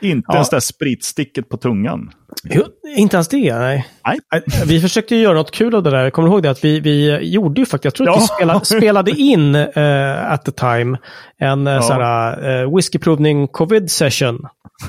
Inte 0.00 0.26
ja. 0.28 0.34
ens 0.34 0.50
det 0.50 0.60
spritsticket 0.60 1.48
på 1.48 1.56
tungan. 1.56 2.10
Jo, 2.44 2.62
inte 2.96 3.16
ens 3.16 3.28
det, 3.28 3.58
nej. 3.58 3.86
nej. 4.06 4.42
Vi 4.66 4.80
försökte 4.80 5.16
göra 5.16 5.34
något 5.34 5.50
kul 5.50 5.74
av 5.74 5.82
det 5.82 5.90
där. 5.90 6.10
Kommer 6.10 6.28
du 6.28 6.34
ihåg 6.34 6.42
det? 6.42 6.50
Att 6.50 6.64
vi, 6.64 6.80
vi 6.80 7.18
gjorde 7.22 7.60
ju 7.60 7.66
faktiskt, 7.66 7.84
jag 7.84 7.94
tror 7.94 8.08
ja. 8.08 8.14
att 8.14 8.22
vi 8.22 8.26
spelade, 8.26 8.64
spelade 8.64 9.10
in 9.10 9.54
uh, 9.54 10.32
at 10.32 10.44
the 10.44 10.52
time 10.52 10.98
en 11.38 11.66
uh, 11.66 11.72
ja. 11.72 11.82
såhär, 11.82 12.62
uh, 12.64 12.76
whiskyprovning 12.76 13.48
covid 13.48 13.90
session. 13.90 14.46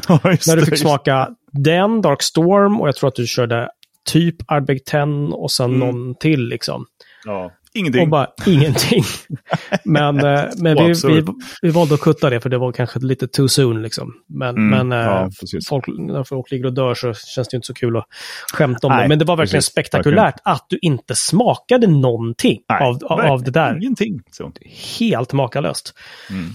Ja, 0.07 0.19
när 0.23 0.55
du 0.55 0.65
fick 0.65 0.79
smaka 0.79 1.29
den, 1.51 2.01
Dark 2.01 2.21
Storm 2.21 2.81
och 2.81 2.87
jag 2.87 2.95
tror 2.95 3.07
att 3.07 3.15
du 3.15 3.27
körde 3.27 3.69
typ 4.05 4.35
Arbeg 4.47 4.85
10 4.85 5.03
och 5.33 5.51
sen 5.51 5.75
mm. 5.75 5.79
någon 5.79 6.15
till 6.15 6.47
liksom. 6.47 6.85
Ja. 7.25 7.51
Ingenting. 7.73 8.01
Och 8.01 8.07
bara 8.07 8.27
ingenting. 8.45 9.03
men 9.83 10.17
eh, 10.17 10.43
men 10.57 10.77
vi, 10.77 10.93
vi, 11.07 11.25
vi 11.61 11.69
valde 11.69 11.93
att 11.93 12.01
kutta 12.01 12.29
det 12.29 12.39
för 12.39 12.49
det 12.49 12.57
var 12.57 12.71
kanske 12.71 12.99
lite 12.99 13.27
too 13.27 13.47
soon. 13.47 13.81
Liksom. 13.81 14.13
Men, 14.27 14.49
mm, 14.49 14.87
men 14.87 14.99
ja, 14.99 15.21
eh, 15.23 15.29
folk, 15.69 15.87
när 15.87 16.23
folk 16.23 16.51
ligger 16.51 16.65
och 16.65 16.73
dör 16.73 16.93
så 16.93 17.13
känns 17.13 17.47
det 17.47 17.55
inte 17.55 17.67
så 17.67 17.73
kul 17.73 17.97
att 17.97 18.05
skämta 18.53 18.87
om 18.87 18.93
Nej, 18.93 19.03
det. 19.03 19.09
Men 19.09 19.19
det 19.19 19.25
var 19.25 19.37
verkligen 19.37 19.57
precis, 19.57 19.71
spektakulärt 19.71 20.35
att 20.43 20.65
du 20.69 20.79
inte 20.81 21.15
smakade 21.15 21.87
någonting 21.87 22.59
Nej, 22.69 22.83
av, 22.83 23.03
av 23.03 23.43
det 23.43 23.51
där. 23.51 23.77
Ingenting. 23.77 24.21
Så. 24.31 24.51
Helt 24.99 25.33
makalöst. 25.33 25.93
Mm. 26.29 26.49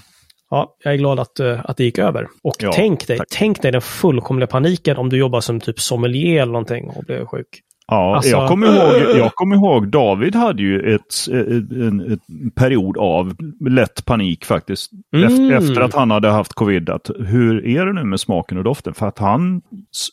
Ja, 0.51 0.77
jag 0.85 0.95
är 0.95 0.99
glad 0.99 1.21
att, 1.21 1.41
eh, 1.41 1.61
att 1.65 1.77
det 1.77 1.85
gick 1.85 1.99
över. 1.99 2.29
Och 2.43 2.55
ja, 2.59 2.73
tänk, 2.75 3.07
dig, 3.07 3.21
tänk 3.31 3.63
dig 3.63 3.73
den 3.73 3.81
fullkomliga 3.81 4.47
paniken 4.47 4.97
om 4.97 5.09
du 5.09 5.17
jobbar 5.17 5.41
som 5.41 5.61
typ 5.61 5.81
sommelier 5.81 6.43
eller 6.43 6.53
någonting 6.53 6.89
och 6.89 7.05
blir 7.05 7.25
sjuk. 7.25 7.63
Ja, 7.88 8.16
alltså... 8.16 8.31
jag, 8.31 8.49
kommer 8.49 8.66
ihåg, 8.66 9.16
jag 9.16 9.35
kommer 9.35 9.57
ihåg 9.57 9.88
David 9.88 10.35
hade 10.35 10.62
ju 10.62 10.94
ett, 10.94 11.14
en, 11.31 12.18
en 12.29 12.51
period 12.51 12.99
av 12.99 13.37
lätt 13.68 14.05
panik 14.05 14.44
faktiskt. 14.44 14.90
Mm. 15.16 15.53
Efter 15.53 15.81
att 15.81 15.94
han 15.94 16.11
hade 16.11 16.29
haft 16.29 16.53
covid. 16.53 16.90
Att, 16.90 17.11
hur 17.18 17.66
är 17.66 17.87
det 17.87 17.92
nu 17.92 18.05
med 18.05 18.20
smaken 18.20 18.59
och 18.59 18.64
doften? 18.64 18.94
För 18.94 19.07
att 19.07 19.18
han, 19.18 19.62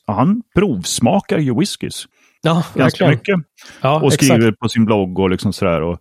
han 0.08 0.42
provsmakar 0.56 1.38
ju 1.38 1.60
whiskys. 1.60 2.06
Ja, 2.42 2.64
Ganska 2.76 3.08
mycket. 3.08 3.36
Ja, 3.82 4.02
och 4.02 4.14
skriver 4.14 4.40
exakt. 4.40 4.60
på 4.60 4.70
sin 4.70 4.86
blogg 4.86 5.20
och 5.20 5.30
liksom 5.30 5.54
sådär. 5.54 5.82
Och, 5.82 6.00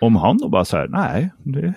om 0.00 0.16
han 0.16 0.38
då 0.38 0.48
bara 0.48 0.64
säger 0.64 0.88
nej. 0.88 1.30
Det... 1.42 1.74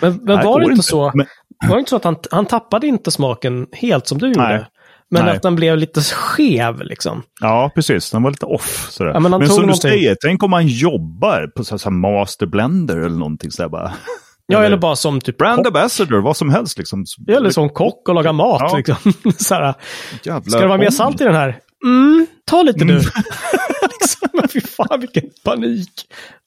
Men, 0.00 0.20
men 0.22 0.36
var 0.44 0.60
det 0.60 0.70
inte 0.70 0.82
så? 0.82 1.12
Men... 1.14 1.26
Var 1.68 1.74
det 1.74 1.78
inte 1.78 1.90
så 1.90 1.96
att 1.96 2.04
han, 2.04 2.16
han 2.30 2.46
tappade 2.46 2.86
inte 2.86 3.10
smaken 3.10 3.66
helt 3.72 4.06
som 4.06 4.18
du 4.18 4.26
gjorde? 4.26 4.48
Nej. 4.48 4.64
Men 5.10 5.24
Nej. 5.24 5.36
att 5.36 5.42
den 5.42 5.56
blev 5.56 5.76
lite 5.76 6.00
skev 6.00 6.82
liksom. 6.82 7.22
Ja, 7.40 7.70
precis. 7.74 8.10
Den 8.10 8.22
var 8.22 8.30
lite 8.30 8.46
off. 8.46 8.86
Sådär. 8.90 9.10
Ja, 9.10 9.20
men, 9.20 9.30
men 9.30 9.48
som 9.48 9.62
någonting... 9.62 9.90
du 9.90 9.96
säger, 9.96 10.16
tänk 10.20 10.42
om 10.42 10.50
man 10.50 10.66
jobbar 10.66 11.46
på 11.56 11.64
så 11.64 11.78
här 11.84 11.90
master 11.90 12.46
blender 12.46 12.96
eller 12.96 13.16
någonting 13.16 13.50
sådär 13.50 13.68
bara. 13.68 13.92
Ja, 14.46 14.58
eller, 14.58 14.66
eller 14.66 14.76
bara 14.76 14.96
som 14.96 15.20
typ 15.20 15.38
Brand 15.38 15.66
ambassador, 15.66 16.20
vad 16.20 16.36
som 16.36 16.50
helst 16.50 16.78
liksom. 16.78 17.04
Eller 17.28 17.50
som 17.50 17.68
kock 17.68 18.08
och 18.08 18.14
laga 18.14 18.32
mat 18.32 18.60
ja. 18.60 18.76
liksom. 18.76 18.96
så 19.38 19.74
Ska 20.50 20.60
det 20.60 20.66
vara 20.66 20.78
mer 20.78 20.90
salt 20.90 21.20
i 21.20 21.24
den 21.24 21.34
här? 21.34 21.58
Mm, 21.84 22.26
ta 22.44 22.62
lite 22.62 22.82
mm. 22.84 22.94
nu. 22.94 23.00
liksom, 24.00 24.48
fy 24.52 24.60
fan 24.60 25.00
vilken 25.00 25.30
panik. 25.44 25.90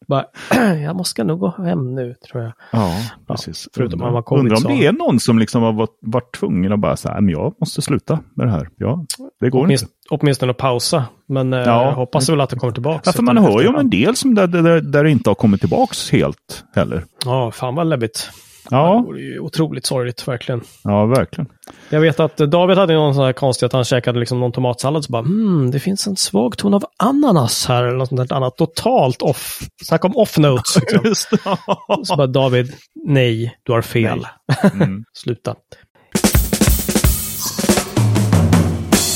Bara, 0.08 0.26
jag 0.84 0.96
måste 0.96 1.24
nog 1.24 1.40
gå 1.40 1.56
hem 1.58 1.96
nu, 1.96 2.16
tror 2.32 2.44
jag. 2.44 2.54
Ja, 2.72 2.96
precis. 3.28 3.64
Ja, 3.66 3.72
förutom 3.76 4.02
undrar, 4.02 4.12
man 4.12 4.40
undrar 4.40 4.58
om 4.58 4.78
det 4.78 4.86
är 4.86 4.92
någon 4.92 5.20
som 5.20 5.40
liksom 5.40 5.64
har 5.64 5.74
varit, 5.74 5.98
varit 6.02 6.36
tvungen 6.40 6.74
att 6.74 6.80
bara 6.80 6.98
säga, 6.98 7.22
men 7.22 7.30
jag 7.30 7.56
måste 7.60 7.82
sluta 7.82 8.20
med 8.36 8.48
det 8.48 8.52
här. 8.52 8.70
Ja, 8.78 9.06
det 9.40 9.50
går 9.50 9.64
Åtminst, 9.64 9.84
inte. 9.84 9.94
Åtminstone 10.10 10.52
att 10.52 10.58
pausa, 10.58 11.06
men 11.28 11.54
eh, 11.54 11.60
ja. 11.60 11.86
jag 11.86 11.92
hoppas 11.92 12.30
väl 12.30 12.42
att 12.42 12.50
det 12.50 12.56
kommer 12.56 12.74
tillbaka. 12.74 13.02
Ja, 13.06 13.12
för 13.12 13.24
man 13.24 13.38
hör 13.38 13.62
ju 13.62 13.68
om 13.68 13.76
en 13.76 13.90
del 13.90 14.16
som 14.16 14.36
där, 14.36 14.48
där, 14.48 14.82
där 14.82 15.04
det 15.04 15.12
inte 15.12 15.30
har 15.30 15.36
kommit 15.36 15.60
tillbaka 15.60 15.94
helt 16.12 16.66
heller. 16.76 17.04
Ja, 17.26 17.52
fan 17.52 17.76
vad 17.76 17.88
läbbigt. 17.88 18.30
Ja. 18.70 18.96
Det 18.96 19.08
vore 19.08 19.22
ju 19.22 19.40
otroligt 19.40 19.86
sorgligt, 19.86 20.28
verkligen. 20.28 20.62
Ja, 20.84 21.06
verkligen. 21.06 21.48
Jag 21.90 22.02
vet 22.02 22.20
att 22.20 22.38
David 22.38 22.78
hade 22.78 22.94
någon 22.94 23.14
sån 23.16 23.26
här 23.26 23.34
konstig 23.34 23.66
att 23.66 23.74
han 23.74 23.84
käkade 23.84 24.20
liksom 24.20 24.40
någon 24.40 24.52
tomatsallad 24.52 25.04
så 25.06 25.12
bara 25.12 25.22
hmm, 25.22 25.72
det 25.72 25.80
finns 25.80 26.08
en 26.08 26.16
svag 26.16 26.58
ton 26.58 26.74
av 26.74 26.86
ananas 27.04 27.66
här 27.68 27.84
eller 27.84 27.98
något 27.98 28.10
sånt 28.10 28.32
annat. 28.32 28.58
Totalt 28.58 29.22
off. 29.22 29.60
Snacka 29.84 30.08
om 30.08 30.18
off 30.18 30.38
notes. 30.38 30.76
Liksom. 30.82 31.02
Just 31.06 31.30
det. 31.30 31.38
Så 32.04 32.16
bara 32.16 32.28
David, 32.28 32.74
nej, 33.06 33.58
du 33.64 33.72
har 33.72 33.82
fel. 33.82 34.28
Mm. 34.74 35.04
Sluta. 35.14 35.56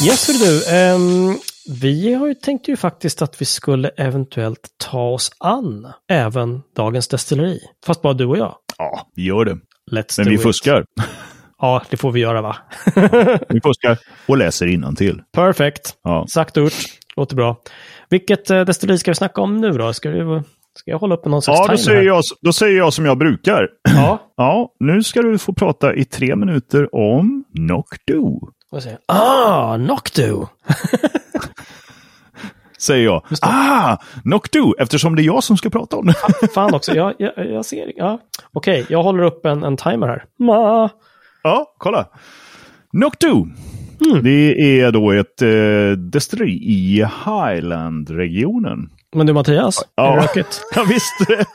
Yes, 0.05 0.27
hör 0.27 0.33
du. 0.45 0.75
ehm, 0.75 1.37
vi 1.81 2.13
har 2.13 2.27
ju 2.27 2.33
tänkt 2.33 2.67
ju 2.67 2.77
faktiskt 2.77 3.21
att 3.21 3.41
vi 3.41 3.45
skulle 3.45 3.89
eventuellt 3.89 4.67
ta 4.77 5.09
oss 5.09 5.31
an 5.37 5.87
även 6.09 6.61
dagens 6.75 7.07
destilleri. 7.07 7.59
Fast 7.85 8.01
bara 8.01 8.13
du 8.13 8.25
och 8.25 8.37
jag. 8.37 8.55
Ja, 8.81 9.07
vi 9.15 9.23
gör 9.23 9.45
det. 9.45 9.57
Let's 9.91 10.13
Men 10.17 10.29
vi 10.29 10.35
it. 10.35 10.41
fuskar. 10.43 10.85
Ja, 11.63 11.81
det 11.89 11.97
får 11.97 12.11
vi 12.11 12.19
göra 12.19 12.41
va? 12.41 12.55
Vi 13.49 13.61
fuskar 13.61 13.97
och 14.27 14.37
läser 14.37 14.67
till. 14.95 15.21
Perfekt. 15.33 15.93
Ja. 16.03 16.25
Sagt 16.33 16.57
och 16.57 16.63
gjort. 16.63 16.73
Låter 17.15 17.35
bra. 17.35 17.57
Vilket 18.09 18.49
eh, 18.49 18.61
destilleri 18.61 18.97
ska 18.97 19.11
vi 19.11 19.15
snacka 19.15 19.41
om 19.41 19.57
nu 19.57 19.71
då? 19.71 19.93
Ska, 19.93 20.09
vi, 20.09 20.41
ska 20.79 20.91
jag 20.91 20.99
hålla 20.99 21.15
upp 21.15 21.25
någon 21.25 21.41
slags 21.41 21.59
Ja, 21.59 21.67
då 21.71 21.77
säger, 21.77 21.97
här? 21.97 22.05
jag, 22.05 22.23
då 22.41 22.53
säger 22.53 22.77
jag 22.77 22.93
som 22.93 23.05
jag 23.05 23.17
brukar. 23.17 23.67
Ja. 23.95 24.19
Ja, 24.37 24.73
nu 24.79 25.03
ska 25.03 25.21
du 25.21 25.37
få 25.37 25.53
prata 25.53 25.95
i 25.95 26.05
tre 26.05 26.35
minuter 26.35 26.95
om 26.95 27.43
jag? 28.91 28.99
Ah, 29.17 29.77
Noctu! 29.77 30.33
Säger 32.81 33.05
jag. 33.05 33.23
Ah, 33.41 33.97
Knockdo, 34.23 34.73
eftersom 34.79 35.15
det 35.15 35.21
är 35.21 35.25
jag 35.25 35.43
som 35.43 35.57
ska 35.57 35.69
prata 35.69 35.97
om 35.97 36.05
det. 36.05 36.13
Fan 36.53 36.73
också, 36.73 36.95
jag, 36.95 37.13
jag, 37.19 37.31
jag 37.37 37.65
ser 37.65 37.91
ja. 37.95 38.19
Okej, 38.53 38.85
jag 38.89 39.03
håller 39.03 39.23
upp 39.23 39.45
en, 39.45 39.63
en 39.63 39.77
timer 39.77 40.07
här. 40.07 40.23
Ma. 40.39 40.89
Ja, 41.43 41.73
kolla. 41.77 42.05
Knockdo. 42.91 43.47
Det 44.23 44.79
är 44.79 44.91
då 44.91 45.11
ett 45.11 45.41
eh, 45.41 45.97
destilleri 45.97 46.51
i 46.51 47.05
Highland-regionen. 47.25 48.89
Men 49.15 49.27
du 49.27 49.33
Mattias, 49.33 49.83
Ja. 49.95 50.11
är 50.13 50.15
det 50.17 50.21
rökigt? 50.23 50.61
Jag 50.75 50.85
visste 50.85 51.25
det. 51.27 51.45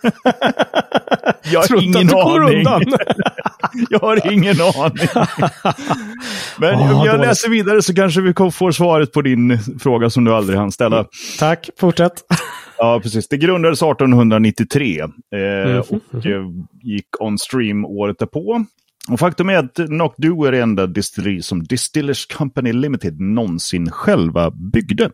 Jag 1.53 1.61
har 1.61 1.83
ingen 1.83 2.07
att 2.07 2.11
du 2.11 2.45
aning. 2.45 2.59
undan. 2.59 2.83
Jag 3.91 3.99
har 4.01 4.33
ingen 4.33 4.57
aning. 4.61 5.09
Men 6.59 6.75
Åh, 6.75 6.99
om 7.01 7.07
jag 7.07 7.15
dåligt. 7.15 7.29
läser 7.29 7.51
vidare 7.51 7.83
så 7.83 7.95
kanske 7.95 8.21
vi 8.21 8.33
får 8.53 8.71
svaret 8.73 9.13
på 9.13 9.23
din 9.23 9.59
fråga 9.81 10.11
som 10.11 10.25
du 10.25 10.35
aldrig 10.35 10.59
hann 10.59 10.73
ställa. 10.73 11.07
Tack, 11.39 11.71
fortsätt. 11.81 12.13
Ja, 12.79 13.01
precis. 13.03 13.29
Det 13.29 13.37
grundades 13.37 13.83
1893 13.83 15.01
eh, 15.01 15.07
Mhm, 15.67 15.79
och 15.81 16.27
eh, 16.27 16.43
gick 16.83 17.07
on 17.21 17.39
stream 17.39 17.85
året 17.85 18.19
därpå. 18.19 18.65
Och 19.11 19.21
faktum 19.21 19.49
är 19.49 19.57
att 19.59 19.75
Knockdo 19.75 20.45
är 20.45 20.53
det 20.53 20.61
enda 20.61 20.87
distilleri 20.87 21.43
som 21.43 21.65
Distillers 21.65 22.27
Company 22.27 22.73
Limited 22.73 23.21
någonsin 23.21 23.91
själva 23.91 24.51
byggde. 24.51 25.11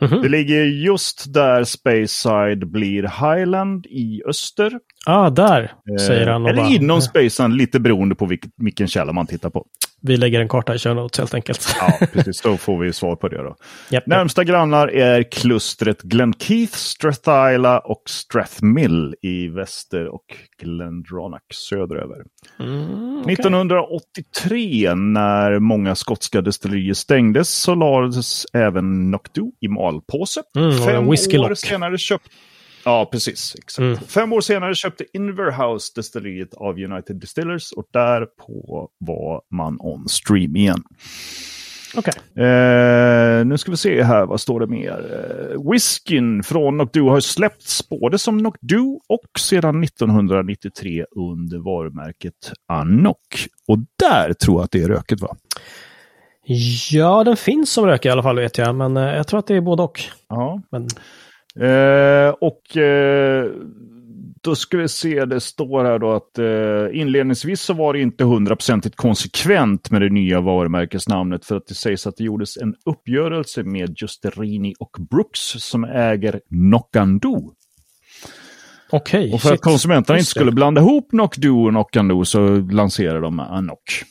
Mhm. 0.00 0.22
Det 0.22 0.28
ligger 0.28 0.64
just 0.64 1.32
där 1.34 1.64
Speyside 1.64 2.66
blir 2.70 3.02
Highland 3.02 3.86
i 3.86 4.22
öster. 4.28 4.72
Ah, 5.06 5.30
där, 5.30 5.72
säger 6.00 6.26
Eh, 6.26 6.32
han. 6.32 6.42
Och 6.42 6.48
Eller 6.50 6.62
bara, 6.62 6.70
inom 6.72 7.00
Speyside, 7.00 7.52
lite 7.56 7.80
beroende 7.80 8.14
på 8.14 8.28
vilken 8.56 8.88
källa 8.88 9.12
man 9.12 9.26
tittar 9.26 9.50
på. 9.50 9.64
Vi 10.02 10.16
lägger 10.16 10.40
en 10.40 10.48
karta 10.48 10.74
i 10.74 10.78
show 10.78 10.96
notes 10.96 11.18
helt 11.18 11.34
enkelt. 11.34 11.66
Ja, 11.80 12.06
precis. 12.12 12.40
Då 12.40 12.56
får 12.56 12.78
vi 12.78 12.92
svar 12.92 13.16
på 13.16 13.28
det 13.28 13.36
då. 13.36 13.56
Japp, 13.90 14.06
Närmsta 14.06 14.44
grannar 14.44 14.88
är 14.88 15.22
klustret 15.22 16.02
Glenkeith, 16.02 16.76
Strathyla 16.76 17.78
och 17.78 18.02
Strathmill 18.06 19.14
i 19.22 19.48
väster 19.48 20.06
och 20.08 20.24
Glendronach 20.62 21.40
söderöver. 21.54 22.16
Mm, 22.60 23.20
okej. 23.20 23.32
1983 23.32 24.94
när 24.94 25.58
många 25.58 25.94
skotska 25.94 26.40
destillerier 26.40 26.94
stängdes 26.94 27.48
så 27.48 27.74
lades 27.74 28.44
även 28.52 29.08
Knockdo 29.12 29.52
i 29.60 29.68
malpåse. 29.68 30.42
Mm, 30.56 30.72
Fem 30.72 31.08
år 31.08 31.54
senare 31.54 31.98
köpte 31.98 32.30
Ja, 32.88 33.08
precis. 33.12 33.54
Exakt. 33.58 33.78
Mm. 33.78 33.96
Fem 33.96 34.32
år 34.32 34.40
senare 34.40 34.74
köpte 34.74 35.04
Inverhouse 35.12 35.92
destilleriet 35.96 36.54
av 36.54 36.78
United 36.78 37.16
Distillers 37.16 37.72
och 37.72 37.84
därpå 37.92 38.88
var 38.98 39.42
man 39.50 39.76
on 39.80 40.08
stream 40.08 40.56
igen. 40.56 40.82
Okej. 41.96 42.44
Eh, 42.44 43.44
nu 43.46 43.58
ska 43.58 43.70
vi 43.70 43.76
se 43.76 44.02
här, 44.02 44.26
vad 44.26 44.40
står 44.40 44.60
det 44.60 44.66
mer? 44.66 44.90
Eh, 44.90 45.70
whiskyn 45.72 46.42
från 46.42 46.74
Knockdo 46.74 47.08
har 47.08 47.20
släppts 47.20 47.88
både 47.88 48.18
som 48.18 48.38
Knockdo 48.38 49.00
och 49.08 49.40
sedan 49.40 49.84
1993 49.84 51.04
under 51.16 51.58
varumärket 51.58 52.52
Anok. 52.68 53.46
Och 53.68 53.78
där 53.98 54.32
tror 54.32 54.56
jag 54.56 54.64
att 54.64 54.70
det 54.70 54.82
är 54.82 54.88
röket 54.88 55.20
va? 55.20 55.36
Ja, 56.90 57.24
den 57.24 57.36
finns 57.36 57.72
som 57.72 57.86
rök 57.86 58.04
i 58.04 58.08
alla 58.08 58.22
fall 58.22 58.36
vet 58.36 58.58
jag, 58.58 58.74
men 58.74 58.96
eh, 58.96 59.14
jag 59.14 59.26
tror 59.26 59.38
att 59.38 59.46
det 59.46 59.54
är 59.54 59.60
både 59.60 59.82
och. 59.82 60.00
Ja. 60.28 60.60
Men, 60.70 60.88
Eh, 61.60 62.28
och 62.40 62.76
eh, 62.76 63.50
då 64.42 64.54
ska 64.54 64.76
vi 64.76 64.88
se, 64.88 65.24
det 65.24 65.40
står 65.40 65.84
här 65.84 65.98
då 65.98 66.12
att 66.12 66.38
eh, 66.38 67.00
inledningsvis 67.00 67.60
så 67.60 67.74
var 67.74 67.92
det 67.92 68.00
inte 68.00 68.24
hundraprocentigt 68.24 68.96
konsekvent 68.96 69.90
med 69.90 70.02
det 70.02 70.08
nya 70.08 70.40
varumärkesnamnet 70.40 71.44
för 71.44 71.56
att 71.56 71.66
det 71.66 71.74
sägs 71.74 72.06
att 72.06 72.16
det 72.16 72.24
gjordes 72.24 72.56
en 72.56 72.74
uppgörelse 72.84 73.62
med 73.62 73.94
Justerini 74.02 74.74
och 74.78 74.96
Brooks 75.10 75.40
som 75.40 75.84
äger 75.84 76.40
Knockando. 76.48 77.52
Okej, 78.90 79.32
Och 79.32 79.40
för 79.42 79.48
att 79.48 79.54
shit. 79.54 79.60
konsumenterna 79.62 80.16
inte 80.18 80.20
Just 80.20 80.34
det. 80.34 80.38
skulle 80.40 80.52
blanda 80.52 80.80
ihop 80.80 81.10
Knockdo 81.10 81.64
och 81.64 81.70
Knockando 81.70 82.24
så 82.24 82.56
lanserade 82.56 83.20
de 83.20 83.40
Anok. 83.40 84.02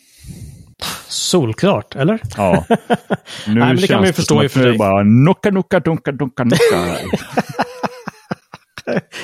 Solklart, 1.07 1.95
eller? 1.95 2.19
Ja. 2.37 2.65
Nu 3.47 3.53
men 3.59 3.75
det 3.75 3.87
kan 3.87 3.97
man 3.97 4.07
ju 4.07 4.13
förstå 4.13 4.43
i 4.43 4.47
och 4.47 4.51
för 4.51 4.59
sig. 4.63 4.77
bara 4.77 5.03
Nocka, 5.03 5.51
Nocka, 5.51 5.79
Donka, 5.79 6.11
Donka, 6.11 6.43
Nocka. 6.43 6.97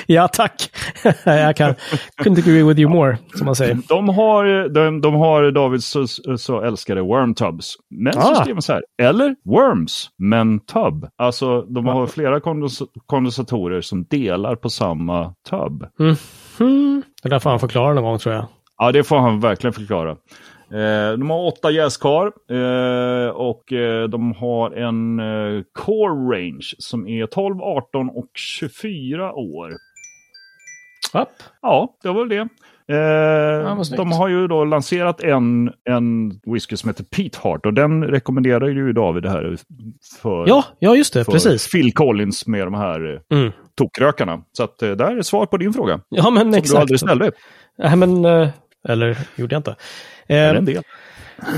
Ja, 0.06 0.28
tack. 0.28 0.70
jag 1.24 1.56
kan 1.56 1.74
couldn't 2.22 2.38
agree 2.38 2.62
with 2.62 2.80
you 2.80 2.90
more, 2.90 3.18
som 3.34 3.44
man 3.46 3.54
säger. 3.56 3.78
De 3.88 4.08
har, 4.08 4.68
de, 4.68 5.00
de 5.00 5.14
har 5.14 5.50
Davids 5.50 5.86
så, 5.86 6.06
så 6.38 6.60
älskade 6.62 7.00
wormtubs. 7.02 7.74
Men 7.90 8.18
Ah. 8.18 8.20
så 8.22 8.34
skriver 8.34 8.54
man 8.54 8.62
så 8.62 8.72
här, 8.72 8.82
eller 9.02 9.34
worms, 9.44 10.08
men 10.18 10.60
tub. 10.60 11.06
Alltså 11.18 11.62
de 11.62 11.86
har 11.86 12.06
flera 12.06 12.40
kondens, 12.40 12.82
kondensatorer 13.06 13.80
som 13.80 14.04
delar 14.04 14.56
på 14.56 14.70
samma 14.70 15.34
tub. 15.50 15.86
Hmm. 16.58 17.02
Det 17.22 17.28
där 17.28 17.38
får 17.38 17.50
han 17.50 17.60
förklara 17.60 17.94
någon 17.94 18.04
gång 18.04 18.18
tror 18.18 18.34
jag. 18.34 18.46
Ja, 18.78 18.92
det 18.92 19.04
får 19.04 19.18
han 19.18 19.40
verkligen 19.40 19.72
förklara. 19.74 20.16
Eh, 20.72 21.12
de 21.18 21.30
har 21.30 21.46
åtta 21.46 21.70
jäskar 21.70 22.26
eh, 22.50 23.28
och 23.30 23.72
eh, 23.72 24.08
de 24.08 24.32
har 24.34 24.70
en 24.70 25.20
core 25.72 26.36
range 26.36 26.74
som 26.78 27.08
är 27.08 27.26
12, 27.26 27.60
18 27.62 28.10
och 28.10 28.28
24 28.34 29.32
år. 29.32 29.70
Upp. 31.14 31.28
Ja, 31.62 31.96
det 32.02 32.08
var 32.08 32.20
väl 32.20 32.28
det. 32.28 32.48
Eh, 32.88 33.96
de 33.96 34.12
har 34.12 34.28
ju 34.28 34.48
då 34.48 34.64
lanserat 34.64 35.20
en, 35.20 35.72
en 35.84 36.40
whisky 36.46 36.76
som 36.76 36.88
heter 36.90 37.04
Pete 37.04 37.38
Heart 37.42 37.66
och 37.66 37.74
den 37.74 38.04
rekommenderar 38.04 38.68
ju 38.68 38.92
David 38.92 39.22
det 39.22 39.30
här 39.30 39.56
för, 40.22 40.48
Ja, 40.48 40.64
ja 40.78 40.96
just 40.96 41.14
det, 41.14 41.24
precis. 41.24 41.70
Phil 41.72 41.92
Collins 41.94 42.46
med 42.46 42.66
de 42.66 42.74
här 42.74 43.20
Mm. 43.32 43.52
tokrökarna. 43.74 44.42
Så 44.52 44.64
att, 44.64 44.78
där 44.78 45.16
är 45.16 45.22
svar 45.22 45.46
på 45.46 45.56
din 45.56 45.72
fråga. 45.72 46.00
Ja, 46.08 46.30
men 46.30 46.42
Som 46.42 46.50
du 46.52 46.58
exakt. 46.58 46.80
aldrig 46.80 47.00
ställde. 47.00 47.30
Nej, 47.78 47.96
men, 47.96 48.22
eller 48.88 49.18
gjorde 49.36 49.54
jag 49.54 49.60
inte. 49.60 49.76
Eh, 50.26 50.48
en 50.56 50.64
del. 50.64 50.82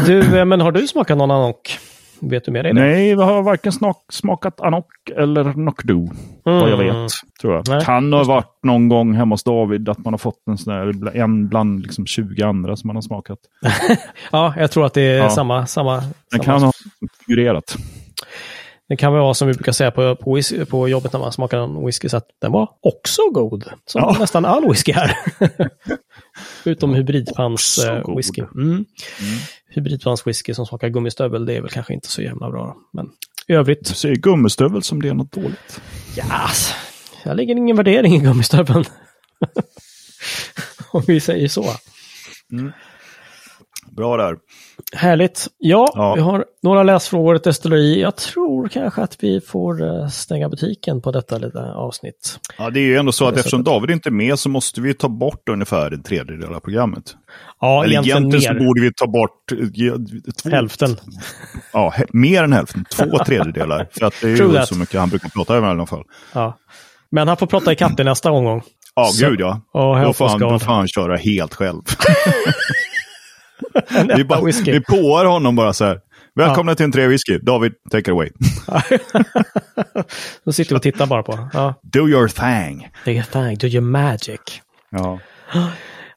du, 0.07 0.39
eh, 0.39 0.45
men 0.45 0.61
har 0.61 0.73
du 0.73 0.87
smakat 0.87 1.19
någon 1.19 1.31
anok? 1.31 1.79
Vet 2.21 2.45
du 2.45 2.51
mer? 2.53 2.73
Nej, 2.73 3.15
vi 3.17 3.23
har 3.23 3.43
varken 3.43 3.73
smakat 4.13 4.61
Anok 4.61 4.87
eller 5.17 5.53
Knockdo. 5.53 6.09
Vad 6.43 6.71
jag 6.71 6.81
Mm. 6.81 7.03
vet, 7.03 7.13
tror 7.41 7.55
jag. 7.55 7.69
Nej, 7.69 7.85
kan 7.85 8.13
ha 8.13 8.25
varit 8.25 8.59
någon 8.63 8.89
gång 8.89 9.15
hemma 9.15 9.33
hos 9.33 9.43
David 9.45 9.89
att 9.89 9.99
man 9.99 10.13
har 10.13 10.19
fått 10.19 10.39
en 10.51 10.59
sån 10.59 10.75
där, 10.75 11.17
en 11.17 11.49
bland 11.49 11.83
liksom 11.83 12.07
20 12.07 12.43
andra 12.43 12.77
som 12.77 12.89
man 12.89 12.97
har 12.97 13.03
smakat. 13.03 13.39
Ja, 14.33 14.55
jag 14.59 14.71
tror 14.71 14.87
att 14.87 14.95
det 14.95 15.03
är 15.03 15.19
Ja. 15.19 15.31
samma. 15.31 15.67
samma, 15.67 15.95
Den 15.97 16.05
samma. 16.31 16.45
kan 16.45 16.63
ha 16.63 16.73
figurerat. 17.27 17.77
Det 18.89 18.97
kan 18.97 19.13
väl 19.13 19.23
vara 19.23 19.35
som 19.35 19.49
vi 19.49 19.55
brukar 19.55 19.73
säga 19.73 19.91
på, 19.91 20.17
på, 20.17 20.41
på 20.71 20.89
jobbet 20.89 21.13
när 21.13 21.21
man 21.21 21.33
smakar 21.33 21.59
en 21.59 21.87
whisky, 21.87 22.09
så 22.09 22.17
att 22.17 22.27
den 22.41 22.53
var 22.53 22.69
också 22.81 23.23
god. 23.33 23.65
Som 23.87 24.01
Ja. 24.01 24.17
nästan 24.21 24.45
all 24.45 24.69
whisky 24.69 24.93
här. 24.93 25.17
Utom 26.65 26.95
hybridpans 26.95 27.79
eh, 27.79 28.17
whisky. 28.17 28.43
Mm. 28.55 28.85
Hybridpans 29.69 30.27
whisky 30.27 30.55
som 30.55 30.67
smakar 30.67 30.89
gummistövel, 30.89 31.47
det 31.47 31.57
är 31.57 31.61
väl 31.61 31.71
kanske 31.71 31.95
inte 31.95 32.09
så 32.09 32.23
jävla 32.23 32.51
bra. 32.51 32.77
Men 32.93 33.07
i 33.49 33.53
övrigt, 33.53 33.89
Du 33.89 33.95
säger 33.95 34.17
gummistövel 34.17 34.83
som 34.83 35.03
det 35.03 35.09
är 35.09 35.15
något 35.15 35.33
dåligt. 35.33 35.81
ja, 36.17 36.25
alltså, 36.31 36.75
jag 37.25 37.37
lägger 37.37 37.57
ingen 37.57 37.77
värdering 37.77 38.15
i 38.15 38.19
gummistöveln. 38.19 38.85
Om 40.91 41.03
vi 41.07 41.21
säger 41.21 41.49
så. 41.49 41.65
Bra 43.97 44.17
där. 44.17 44.37
Härligt. 44.97 45.47
Ja, 45.59 45.93
ja, 45.95 46.15
vi 46.15 46.21
har 46.21 46.45
några 46.63 46.83
läsfrågor, 46.83 47.37
ett 47.37 47.45
destilleri. 47.45 48.01
Jag 48.01 48.17
tror 48.17 48.69
kanske 48.69 49.03
att 49.03 49.17
vi 49.21 49.41
får 49.41 49.83
eh, 49.83 50.09
stänga 50.09 50.49
butiken 50.49 51.03
på 51.03 51.13
detta 51.13 51.39
lilla 51.39 51.75
avsnitt. 51.75 52.39
Ja, 52.59 52.71
det 52.71 52.81
är 52.81 52.85
ju 52.85 52.97
ändå 52.97 53.13
så 53.13 53.29
att 53.29 53.37
eftersom 53.37 53.65
David 53.65 53.91
inte 53.91 54.09
är 54.09 54.11
med 54.11 54.39
så 54.39 54.49
måste 54.49 54.81
vi 54.81 54.95
ta 54.95 55.09
bort 55.09 55.49
ungefär 55.49 55.91
en 55.91 56.03
tredjedel 56.03 56.55
av 56.55 56.61
programmet. 56.61 57.17
Ja, 57.61 57.85
Eller 57.85 57.93
egentligen, 57.93 58.19
egentligen 58.19 58.59
så 58.59 58.65
borde 58.65 58.81
vi 58.81 58.93
ta 58.93 59.07
bort 59.07 59.53
två, 60.43 60.51
hälften. 60.51 60.97
Ja, 61.73 61.95
mer 62.13 62.45
än 62.45 62.53
hälften. 62.53 62.85
Två 62.97 63.19
tredjedelar. 63.27 63.89
För 63.99 64.07
att 64.07 64.15
det 64.21 64.27
är 64.27 64.61
ju 64.61 64.67
så 64.67 64.75
mycket 64.75 65.01
han 65.01 65.09
brukar 65.09 65.29
prata 65.29 65.57
över 65.57 65.69
i 65.69 65.71
alla 65.71 65.87
fall. 65.87 66.03
Ja. 66.33 66.59
Men 67.11 67.29
han 67.29 67.37
får 67.37 67.47
prata 67.47 67.73
i 67.73 67.77
katten 67.77 68.07
nästa 68.07 68.31
omgång. 68.31 68.63
Ja, 68.95 69.05
så. 69.05 69.27
gud 69.27 69.41
ja. 69.41 69.61
Och 69.73 70.01
då, 70.01 70.13
får 70.13 70.29
han, 70.29 70.41
då 70.41 70.59
får 70.59 70.73
han 70.73 70.89
köra 70.89 71.17
helt 71.17 71.55
själv. 71.55 71.83
vi, 74.17 74.25
bara, 74.25 74.41
vi 74.65 74.81
påar 74.81 75.25
honom 75.25 75.57
bara 75.57 75.73
så 75.73 75.85
här. 75.85 76.01
Välkomna 76.35 76.73
ja. 76.73 76.77
till 76.77 76.85
en 76.85 76.93
tre 76.93 77.07
whisky. 77.07 77.39
David, 77.39 77.73
take 77.91 78.01
it 78.01 78.09
away. 78.09 78.31
Då 80.45 80.53
sitter 80.53 80.71
vi 80.71 80.79
och 80.79 80.83
tittar 80.83 81.07
bara 81.07 81.23
på. 81.23 81.49
Ja. 81.53 81.75
Do 81.83 82.09
your 82.09 82.29
thing. 82.29 82.89
Do 83.05 83.11
your 83.11 83.25
thing, 83.25 83.59
do 83.59 83.67
your 83.67 83.85
magic. 83.85 84.41
Ja. 84.91 85.19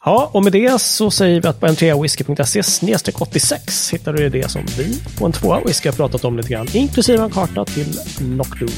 Ja, 0.05 0.29
och 0.33 0.43
med 0.43 0.51
det 0.51 0.81
så 0.81 1.11
säger 1.11 1.41
vi 1.41 1.47
att 1.47 1.59
på 1.59 1.67
n3whisky.se 1.67 3.13
86 3.15 3.93
hittar 3.93 4.13
du 4.13 4.29
det 4.29 4.51
som 4.51 4.61
vi 4.77 5.01
på 5.17 5.25
en 5.25 5.31
tvåa 5.31 5.61
whisky 5.65 5.89
har 5.89 5.95
pratat 5.95 6.25
om 6.25 6.37
lite 6.37 6.49
grann, 6.49 6.67
inklusive 6.73 7.23
en 7.23 7.29
karta 7.29 7.65
till 7.65 7.99
Knockdoon. 8.17 8.69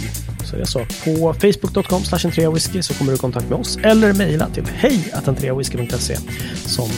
Så 0.46 0.56
det 0.56 0.62
är 0.62 0.66
så. 0.66 0.80
På 0.80 1.34
facebook.com 1.34 2.54
whisky 2.54 2.82
så 2.82 2.94
kommer 2.94 3.12
du 3.12 3.16
i 3.16 3.20
kontakt 3.20 3.50
med 3.50 3.60
oss 3.60 3.78
eller 3.84 4.14
mejla 4.14 4.50
till 4.50 4.66
hej 4.66 5.14
whisky.se 5.58 6.18
som 6.56 6.90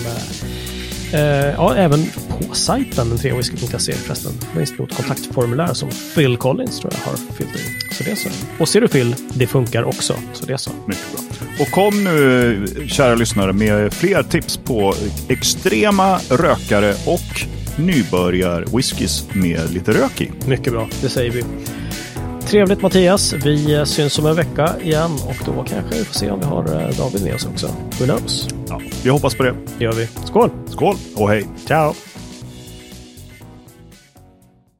eh, 1.13 1.21
ja, 1.55 1.75
även 1.75 2.05
på 2.29 2.55
sajten, 2.55 3.17
treawhisky.se 3.17 3.93
förresten, 3.93 4.31
finns 4.57 4.77
det 4.77 4.83
ett 4.83 4.95
kontaktformulär 4.95 5.73
som 5.73 5.89
Phil 6.15 6.37
Collins 6.37 6.79
tror 6.79 6.93
jag 6.93 7.11
har 7.11 7.17
fyllt 7.33 7.55
i. 7.55 7.93
Så 7.93 8.03
det 8.03 8.11
är 8.11 8.15
så. 8.15 8.29
Och 8.59 8.69
ser 8.69 8.81
du 8.81 8.87
Phil, 8.87 9.15
det 9.33 9.47
funkar 9.47 9.83
också. 9.83 10.13
Så 10.33 10.45
det 10.45 10.53
är 10.53 10.57
så. 10.57 10.71
Mycket 10.85 11.11
bra. 11.11 11.21
Och 11.59 11.71
kom 11.71 12.03
nu, 12.03 12.67
kära 12.87 13.15
lyssnare, 13.15 13.53
med 13.53 13.93
fler 13.93 14.23
tips 14.23 14.57
på 14.57 14.93
extrema 15.27 16.19
rökare 16.29 16.93
och 17.05 17.45
nybörjar-whiskys 17.75 19.25
med 19.33 19.73
lite 19.73 19.91
rök 19.91 20.21
i. 20.21 20.31
Mycket 20.47 20.73
bra, 20.73 20.87
det 21.01 21.09
säger 21.09 21.31
vi. 21.31 21.43
Trevligt 22.51 22.81
Mattias. 22.81 23.33
Vi 23.33 23.85
syns 23.85 24.19
om 24.19 24.25
en 24.25 24.35
vecka 24.35 24.69
igen 24.81 25.11
och 25.27 25.45
då 25.45 25.63
kanske 25.63 25.99
vi 25.99 26.05
får 26.05 26.13
se 26.13 26.31
om 26.31 26.39
vi 26.39 26.45
har 26.45 26.63
eh, 26.63 26.97
David 26.97 27.23
med 27.23 27.35
oss 27.35 27.45
också. 27.45 27.67
Who 27.99 28.05
knows? 28.05 28.47
Ja, 28.69 28.81
vi 29.03 29.09
hoppas 29.09 29.35
på 29.35 29.43
det. 29.43 29.55
Det 29.77 29.83
gör 29.83 29.93
vi. 29.93 30.07
Skål! 30.25 30.49
Skål 30.65 30.95
och 31.15 31.29
hej! 31.29 31.45
Ciao! 31.65 31.93